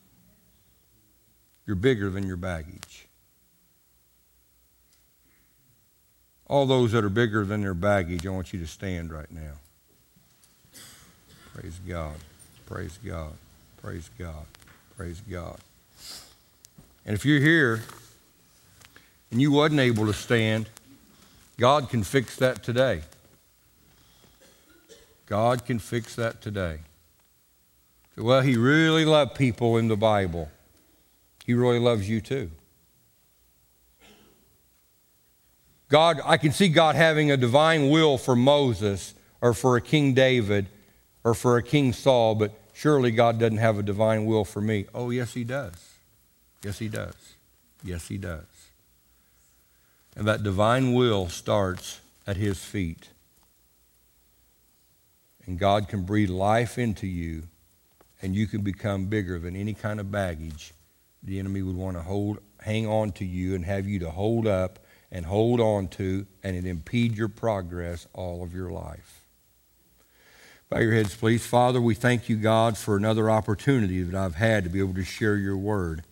You're 1.66 1.76
bigger 1.76 2.08
than 2.08 2.26
your 2.26 2.38
baggage. 2.38 3.05
All 6.48 6.66
those 6.66 6.92
that 6.92 7.04
are 7.04 7.10
bigger 7.10 7.44
than 7.44 7.62
their 7.62 7.74
baggage, 7.74 8.26
I 8.26 8.30
want 8.30 8.52
you 8.52 8.60
to 8.60 8.66
stand 8.66 9.12
right 9.12 9.30
now. 9.30 9.54
Praise 11.54 11.80
God. 11.86 12.16
Praise 12.66 12.98
God. 13.04 13.32
Praise 13.82 14.10
God. 14.18 14.46
Praise 14.96 15.22
God. 15.28 15.58
And 17.04 17.14
if 17.14 17.24
you're 17.24 17.40
here 17.40 17.82
and 19.30 19.40
you 19.40 19.50
wasn't 19.50 19.80
able 19.80 20.06
to 20.06 20.12
stand, 20.12 20.68
God 21.58 21.88
can 21.88 22.02
fix 22.04 22.36
that 22.36 22.62
today. 22.62 23.02
God 25.26 25.64
can 25.64 25.78
fix 25.78 26.14
that 26.16 26.40
today. 26.40 26.78
Well, 28.16 28.42
He 28.42 28.56
really 28.56 29.04
loved 29.04 29.34
people 29.34 29.76
in 29.76 29.88
the 29.88 29.96
Bible. 29.96 30.50
He 31.44 31.54
really 31.54 31.78
loves 31.78 32.08
you 32.08 32.20
too. 32.20 32.50
God, 35.88 36.20
I 36.24 36.36
can 36.36 36.52
see 36.52 36.68
God 36.68 36.96
having 36.96 37.30
a 37.30 37.36
divine 37.36 37.90
will 37.90 38.18
for 38.18 38.34
Moses 38.34 39.14
or 39.40 39.54
for 39.54 39.76
a 39.76 39.80
King 39.80 40.14
David 40.14 40.66
or 41.22 41.34
for 41.34 41.56
a 41.56 41.62
King 41.62 41.92
Saul, 41.92 42.34
but 42.34 42.52
surely 42.72 43.10
God 43.10 43.38
doesn't 43.38 43.58
have 43.58 43.78
a 43.78 43.82
divine 43.82 44.26
will 44.26 44.44
for 44.44 44.60
me. 44.60 44.86
Oh, 44.94 45.10
yes, 45.10 45.34
He 45.34 45.44
does. 45.44 45.94
Yes, 46.64 46.78
He 46.78 46.88
does. 46.88 47.14
Yes, 47.84 48.08
He 48.08 48.18
does. 48.18 48.44
And 50.16 50.26
that 50.26 50.42
divine 50.42 50.92
will 50.94 51.28
starts 51.28 52.00
at 52.26 52.36
His 52.36 52.64
feet. 52.64 53.10
And 55.46 55.58
God 55.58 55.88
can 55.88 56.02
breathe 56.02 56.30
life 56.30 56.78
into 56.78 57.06
you, 57.06 57.44
and 58.20 58.34
you 58.34 58.48
can 58.48 58.62
become 58.62 59.06
bigger 59.06 59.38
than 59.38 59.54
any 59.54 59.74
kind 59.74 60.00
of 60.00 60.10
baggage 60.10 60.72
the 61.22 61.38
enemy 61.38 61.62
would 61.62 61.76
want 61.76 61.96
to 61.96 62.02
hold, 62.02 62.38
hang 62.60 62.86
on 62.86 63.12
to 63.12 63.24
you 63.24 63.54
and 63.54 63.64
have 63.64 63.86
you 63.86 63.98
to 64.00 64.10
hold 64.10 64.46
up 64.46 64.80
and 65.10 65.26
hold 65.26 65.60
on 65.60 65.88
to, 65.88 66.26
and 66.42 66.56
it 66.56 66.66
impede 66.66 67.16
your 67.16 67.28
progress 67.28 68.06
all 68.12 68.42
of 68.42 68.54
your 68.54 68.70
life. 68.70 69.26
Bow 70.68 70.80
your 70.80 70.94
heads, 70.94 71.14
please. 71.14 71.46
Father, 71.46 71.80
we 71.80 71.94
thank 71.94 72.28
you, 72.28 72.36
God, 72.36 72.76
for 72.76 72.96
another 72.96 73.30
opportunity 73.30 74.02
that 74.02 74.18
I've 74.18 74.34
had 74.34 74.64
to 74.64 74.70
be 74.70 74.80
able 74.80 74.94
to 74.94 75.04
share 75.04 75.36
your 75.36 75.56
word. 75.56 76.02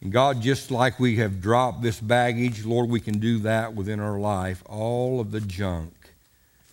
And 0.00 0.12
God, 0.12 0.42
just 0.42 0.70
like 0.70 0.98
we 0.98 1.16
have 1.16 1.40
dropped 1.40 1.80
this 1.80 2.00
baggage, 2.00 2.64
Lord, 2.64 2.90
we 2.90 3.00
can 3.00 3.20
do 3.20 3.38
that 3.40 3.74
within 3.74 4.00
our 4.00 4.18
life. 4.18 4.62
All 4.66 5.20
of 5.20 5.30
the 5.30 5.40
junk 5.40 5.94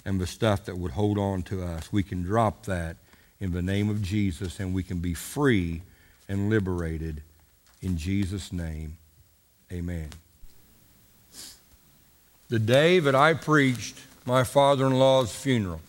and 0.04 0.20
the 0.20 0.28
stuff 0.28 0.66
that 0.66 0.78
would 0.78 0.92
hold 0.92 1.20
on 1.20 1.44
to 1.44 1.64
us, 1.64 1.94
we 1.94 2.02
can 2.02 2.24
drop 2.24 2.66
that 2.66 2.98
in 3.40 3.54
the 3.54 3.62
name 3.62 3.90
of 3.90 4.02
Jesus 4.02 4.60
and 4.60 4.74
we 4.74 4.84
can 4.84 5.00
be 5.00 5.14
free 5.14 5.84
and 6.28 6.50
liberated 6.50 7.22
in 7.82 7.98
Jesus' 7.98 8.54
name, 8.54 8.98
amen. 9.72 10.10
The 12.52 12.60
day 12.60 13.00
that 13.00 13.16
I 13.16 13.34
preached 13.34 13.96
my 14.26 14.44
father 14.44 14.86
in 14.86 15.00
law's 15.00 15.34
funeral, 15.34 15.80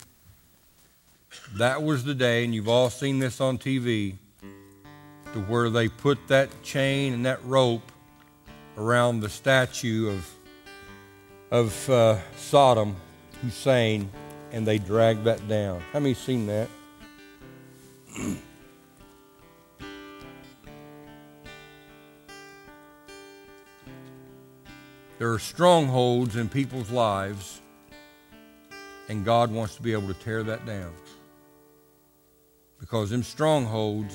that 1.55 1.83
was 1.83 2.05
the 2.05 2.15
day, 2.15 2.45
and 2.45 2.55
you've 2.55 2.69
all 2.69 2.89
seen 2.89 3.19
this 3.19 3.41
on 3.41 3.57
TV, 3.57 4.15
to 5.33 5.41
where 5.41 5.69
they 5.69 5.89
put 5.89 6.25
that 6.29 6.63
chain 6.63 7.11
and 7.11 7.25
that 7.25 7.43
rope 7.43 7.91
around 8.77 9.19
the 9.19 9.27
statue 9.27 10.09
of, 10.09 10.33
of 11.51 11.89
uh, 11.89 12.19
Saddam 12.37 12.95
Hussein, 13.41 14.09
and 14.53 14.65
they 14.65 14.77
dragged 14.77 15.25
that 15.25 15.45
down. 15.49 15.81
How 15.91 15.99
many 15.99 16.13
seen 16.13 16.47
that? 16.47 16.69
There 25.23 25.31
are 25.31 25.39
strongholds 25.39 26.35
in 26.35 26.49
people's 26.49 26.91
lives, 26.91 27.61
and 29.07 29.23
God 29.23 29.53
wants 29.53 29.73
to 29.77 29.81
be 29.81 29.93
able 29.93 30.09
to 30.09 30.13
tear 30.13 30.43
that 30.43 30.65
down. 30.65 30.93
Because 32.77 33.09
them 33.09 33.23
strongholds 33.23 34.13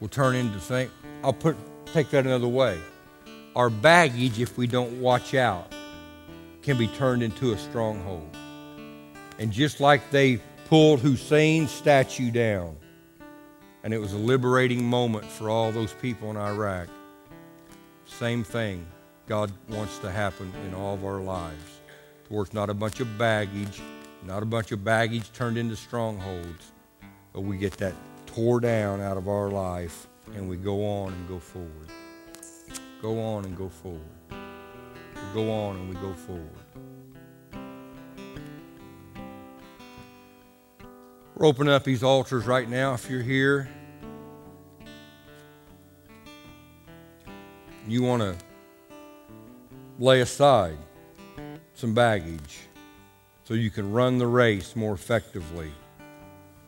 will 0.00 0.08
turn 0.08 0.34
into 0.34 0.58
things. 0.58 0.90
I'll 1.22 1.34
put 1.34 1.58
take 1.92 2.08
that 2.08 2.24
another 2.24 2.48
way. 2.48 2.80
Our 3.54 3.68
baggage, 3.68 4.40
if 4.40 4.56
we 4.56 4.66
don't 4.66 4.98
watch 5.02 5.34
out, 5.34 5.74
can 6.62 6.78
be 6.78 6.88
turned 6.88 7.22
into 7.22 7.52
a 7.52 7.58
stronghold. 7.58 8.34
And 9.38 9.52
just 9.52 9.78
like 9.78 10.10
they 10.10 10.38
pulled 10.70 11.00
Hussein's 11.00 11.70
statue 11.70 12.30
down, 12.30 12.78
and 13.82 13.92
it 13.92 13.98
was 13.98 14.14
a 14.14 14.18
liberating 14.18 14.82
moment 14.82 15.26
for 15.26 15.50
all 15.50 15.70
those 15.70 15.92
people 16.00 16.30
in 16.30 16.38
Iraq, 16.38 16.88
same 18.06 18.42
thing 18.42 18.86
God 19.26 19.50
wants 19.68 19.98
to 20.00 20.10
happen 20.10 20.52
in 20.66 20.74
all 20.74 20.94
of 20.94 21.04
our 21.04 21.20
lives. 21.20 21.80
To 22.26 22.34
where 22.34 22.42
it's 22.42 22.52
not 22.52 22.68
a 22.68 22.74
bunch 22.74 23.00
of 23.00 23.18
baggage, 23.18 23.80
not 24.26 24.42
a 24.42 24.46
bunch 24.46 24.72
of 24.72 24.84
baggage 24.84 25.32
turned 25.32 25.56
into 25.56 25.76
strongholds, 25.76 26.72
but 27.32 27.40
we 27.40 27.56
get 27.56 27.72
that 27.78 27.94
tore 28.26 28.60
down 28.60 29.00
out 29.00 29.16
of 29.16 29.28
our 29.28 29.50
life 29.50 30.06
and 30.34 30.48
we 30.48 30.56
go 30.56 30.84
on 30.84 31.12
and 31.12 31.28
go 31.28 31.38
forward. 31.38 31.88
Go 33.00 33.20
on 33.20 33.44
and 33.44 33.56
go 33.56 33.68
forward. 33.68 34.00
We 34.30 35.34
go 35.34 35.50
on 35.50 35.76
and 35.76 35.88
we 35.88 35.94
go 35.96 36.12
forward. 36.14 36.48
We're 41.34 41.46
opening 41.46 41.72
up 41.72 41.84
these 41.84 42.02
altars 42.02 42.46
right 42.46 42.68
now. 42.68 42.94
If 42.94 43.10
you're 43.10 43.22
here, 43.22 43.68
you 47.86 48.02
want 48.02 48.22
to 48.22 48.36
lay 49.98 50.20
aside 50.20 50.78
some 51.74 51.94
baggage 51.94 52.60
so 53.44 53.54
you 53.54 53.70
can 53.70 53.92
run 53.92 54.18
the 54.18 54.26
race 54.26 54.74
more 54.74 54.94
effectively. 54.94 55.70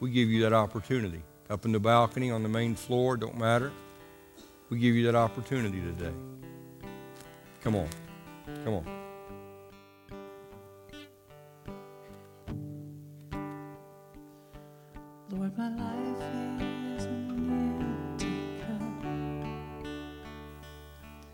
We 0.00 0.10
give 0.10 0.28
you 0.28 0.42
that 0.42 0.52
opportunity. 0.52 1.22
Up 1.48 1.64
in 1.64 1.72
the 1.72 1.80
balcony, 1.80 2.30
on 2.30 2.42
the 2.42 2.48
main 2.48 2.74
floor, 2.74 3.16
don't 3.16 3.38
matter. 3.38 3.72
We 4.68 4.78
give 4.78 4.94
you 4.94 5.06
that 5.06 5.14
opportunity 5.14 5.80
today. 5.80 6.12
Come 7.62 7.76
on. 7.76 7.88
Come 8.64 8.74
on. 8.74 8.84
Lord, 15.30 15.56
my 15.58 15.68
life 15.68 16.22
is 16.96 17.04
an 17.06 18.18
empty 18.20 18.36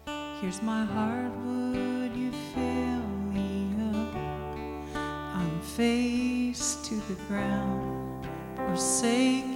cup. 0.07 0.19
Here's 0.41 0.63
my 0.63 0.85
heart. 0.85 1.52
face 5.77 6.77
to 6.85 6.97
the 7.09 7.15
ground, 7.29 8.27
forsake 8.57 9.52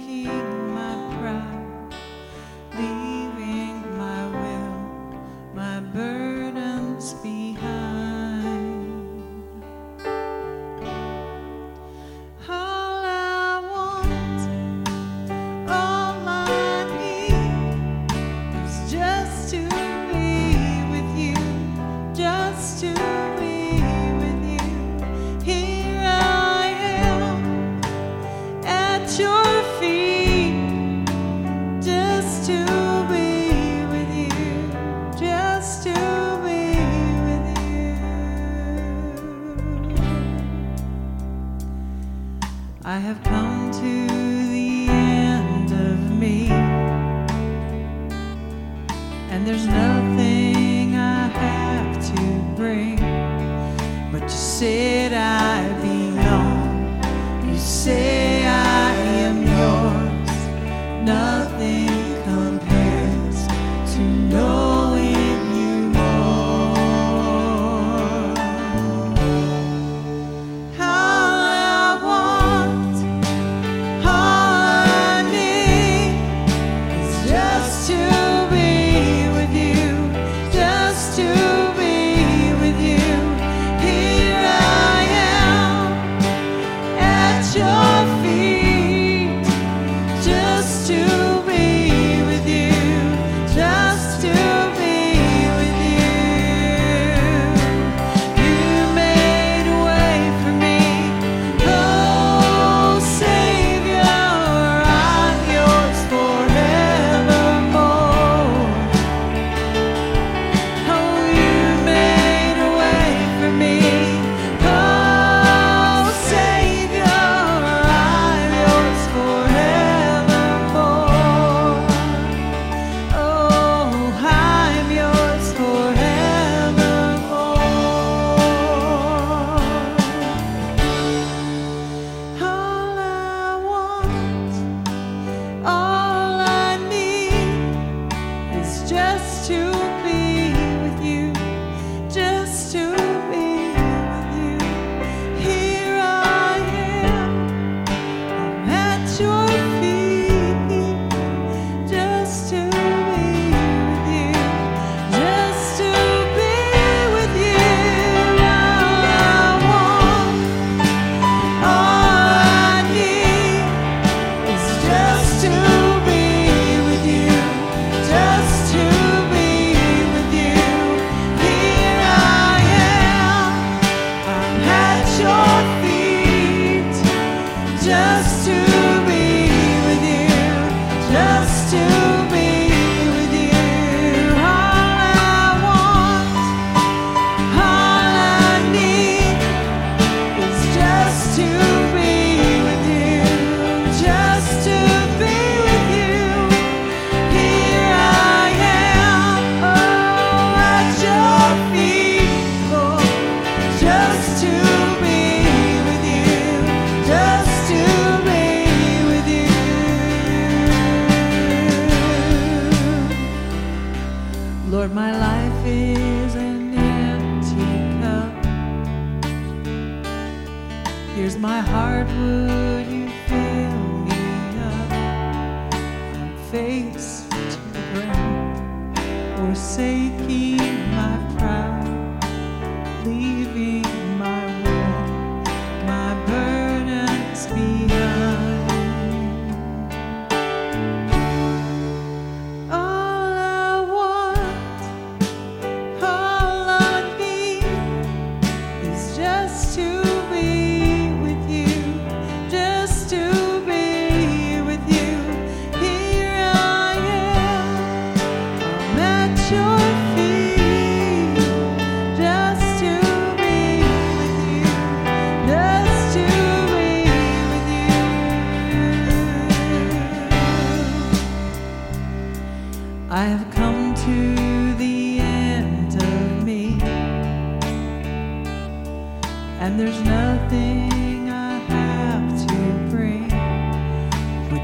just 138.87 139.47
to 139.47 139.71
be. 140.05 140.26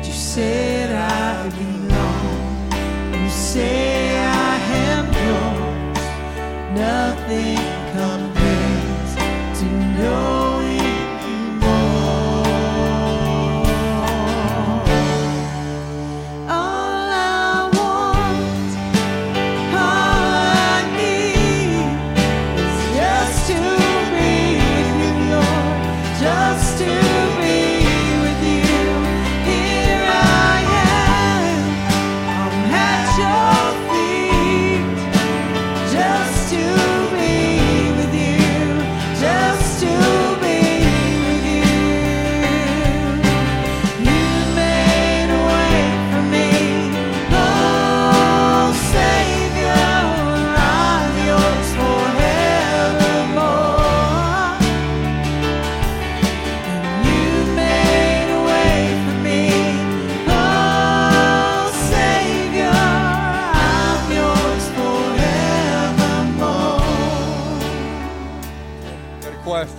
You 0.05 0.13
said 0.13 0.89
I 0.91 1.49
belong, 1.49 3.23
you 3.23 3.29
say 3.29 4.17
I 4.17 4.57
am 4.87 5.05
yours. 5.27 6.03
Nothing 6.79 7.62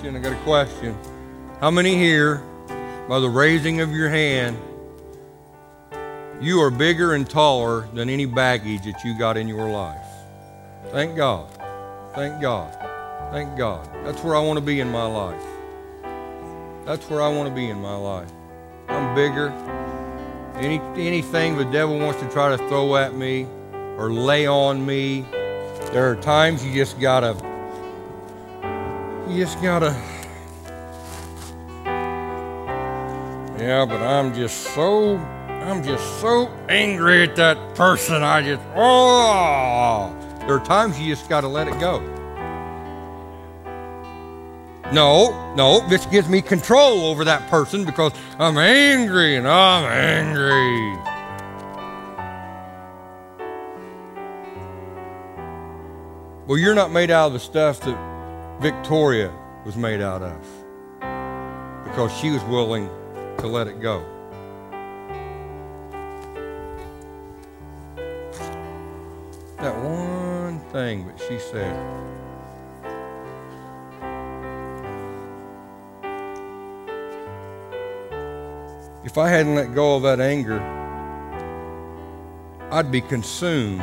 question. 0.04 0.16
I 0.16 0.30
got 0.30 0.38
a 0.38 0.44
question. 0.44 0.98
How 1.60 1.70
many 1.70 1.96
here, 1.96 2.42
by 3.08 3.20
the 3.20 3.28
raising 3.28 3.80
of 3.80 3.90
your 3.90 4.10
hand, 4.10 4.58
you 6.40 6.60
are 6.60 6.70
bigger 6.70 7.14
and 7.14 7.28
taller 7.28 7.88
than 7.94 8.10
any 8.10 8.26
baggage 8.26 8.84
that 8.84 9.02
you 9.02 9.18
got 9.18 9.36
in 9.38 9.48
your 9.48 9.68
life? 9.70 10.06
Thank 10.90 11.16
God. 11.16 11.48
Thank 12.14 12.42
God. 12.42 12.76
Thank 13.32 13.56
God. 13.56 13.88
That's 14.04 14.22
where 14.22 14.36
I 14.36 14.40
want 14.40 14.58
to 14.58 14.64
be 14.64 14.80
in 14.80 14.90
my 14.90 15.06
life. 15.06 15.42
That's 16.84 17.08
where 17.08 17.22
I 17.22 17.28
want 17.28 17.48
to 17.48 17.54
be 17.54 17.70
in 17.70 17.80
my 17.80 17.96
life. 17.96 18.30
I'm 18.88 19.14
bigger. 19.14 19.48
Any 20.56 20.78
anything 21.08 21.56
the 21.56 21.64
devil 21.64 21.98
wants 21.98 22.20
to 22.20 22.28
try 22.28 22.54
to 22.54 22.58
throw 22.68 22.96
at 22.96 23.14
me 23.14 23.46
or 23.96 24.12
lay 24.12 24.46
on 24.46 24.84
me, 24.84 25.24
there 25.92 26.10
are 26.10 26.16
times 26.16 26.64
you 26.64 26.74
just 26.74 27.00
gotta 27.00 27.34
you 29.28 29.44
just 29.44 29.60
gotta 29.62 29.96
Yeah, 33.58 33.86
but 33.86 34.02
I'm 34.02 34.34
just 34.34 34.74
so 34.74 35.16
I'm 35.16 35.82
just 35.82 36.20
so 36.20 36.48
angry 36.68 37.22
at 37.22 37.36
that 37.36 37.74
person. 37.74 38.22
I 38.22 38.42
just 38.42 38.62
oh 38.74 40.14
there 40.40 40.56
are 40.56 40.64
times 40.64 41.00
you 41.00 41.14
just 41.14 41.28
gotta 41.28 41.48
let 41.48 41.68
it 41.68 41.78
go. 41.80 42.00
No, 44.92 45.54
no, 45.54 45.80
this 45.88 46.04
gives 46.06 46.28
me 46.28 46.42
control 46.42 47.06
over 47.06 47.24
that 47.24 47.48
person 47.48 47.84
because 47.84 48.12
I'm 48.38 48.58
angry 48.58 49.36
and 49.36 49.48
I'm 49.48 49.84
angry. 49.84 50.98
Well, 56.46 56.58
you're 56.58 56.74
not 56.74 56.92
made 56.92 57.10
out 57.10 57.28
of 57.28 57.32
the 57.32 57.40
stuff 57.40 57.80
that 57.80 58.13
Victoria 58.64 59.30
was 59.66 59.76
made 59.76 60.00
out 60.00 60.22
of 60.22 60.40
because 61.84 62.10
she 62.16 62.30
was 62.30 62.42
willing 62.44 62.88
to 63.36 63.46
let 63.46 63.66
it 63.68 63.78
go. 63.78 64.02
That 69.58 69.76
one 69.84 70.60
thing 70.72 71.06
that 71.08 71.20
she 71.28 71.38
said. 71.38 71.76
If 79.04 79.18
I 79.18 79.28
hadn't 79.28 79.56
let 79.56 79.74
go 79.74 79.96
of 79.96 80.04
that 80.04 80.20
anger, 80.20 80.58
I'd 82.70 82.90
be 82.90 83.02
consumed 83.02 83.80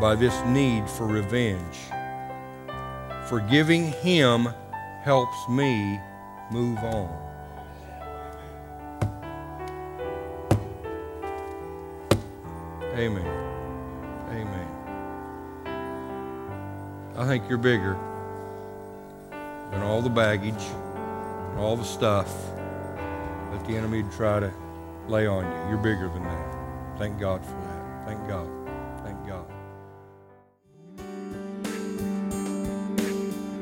by 0.00 0.14
this 0.14 0.34
need 0.46 0.88
for 0.88 1.06
revenge. 1.06 1.76
Forgiving 3.28 3.92
him 3.92 4.48
helps 5.02 5.48
me 5.48 6.00
move 6.50 6.78
on. 6.78 7.22
Amen. 12.94 13.26
Amen. 14.28 14.68
I 17.16 17.26
think 17.26 17.48
you're 17.48 17.58
bigger 17.58 17.98
than 19.70 19.82
all 19.82 20.02
the 20.02 20.10
baggage 20.10 20.62
and 21.50 21.58
all 21.58 21.76
the 21.76 21.84
stuff 21.84 22.28
that 23.50 23.64
the 23.66 23.76
enemy 23.76 24.04
try 24.14 24.40
to 24.40 24.52
lay 25.08 25.26
on 25.26 25.44
you. 25.44 25.68
You're 25.70 25.82
bigger 25.82 26.08
than 26.08 26.22
that. 26.22 26.98
Thank 26.98 27.18
God 27.18 27.44
for 27.44 27.52
that. 27.52 28.06
Thank 28.06 28.28
God. 28.28 28.61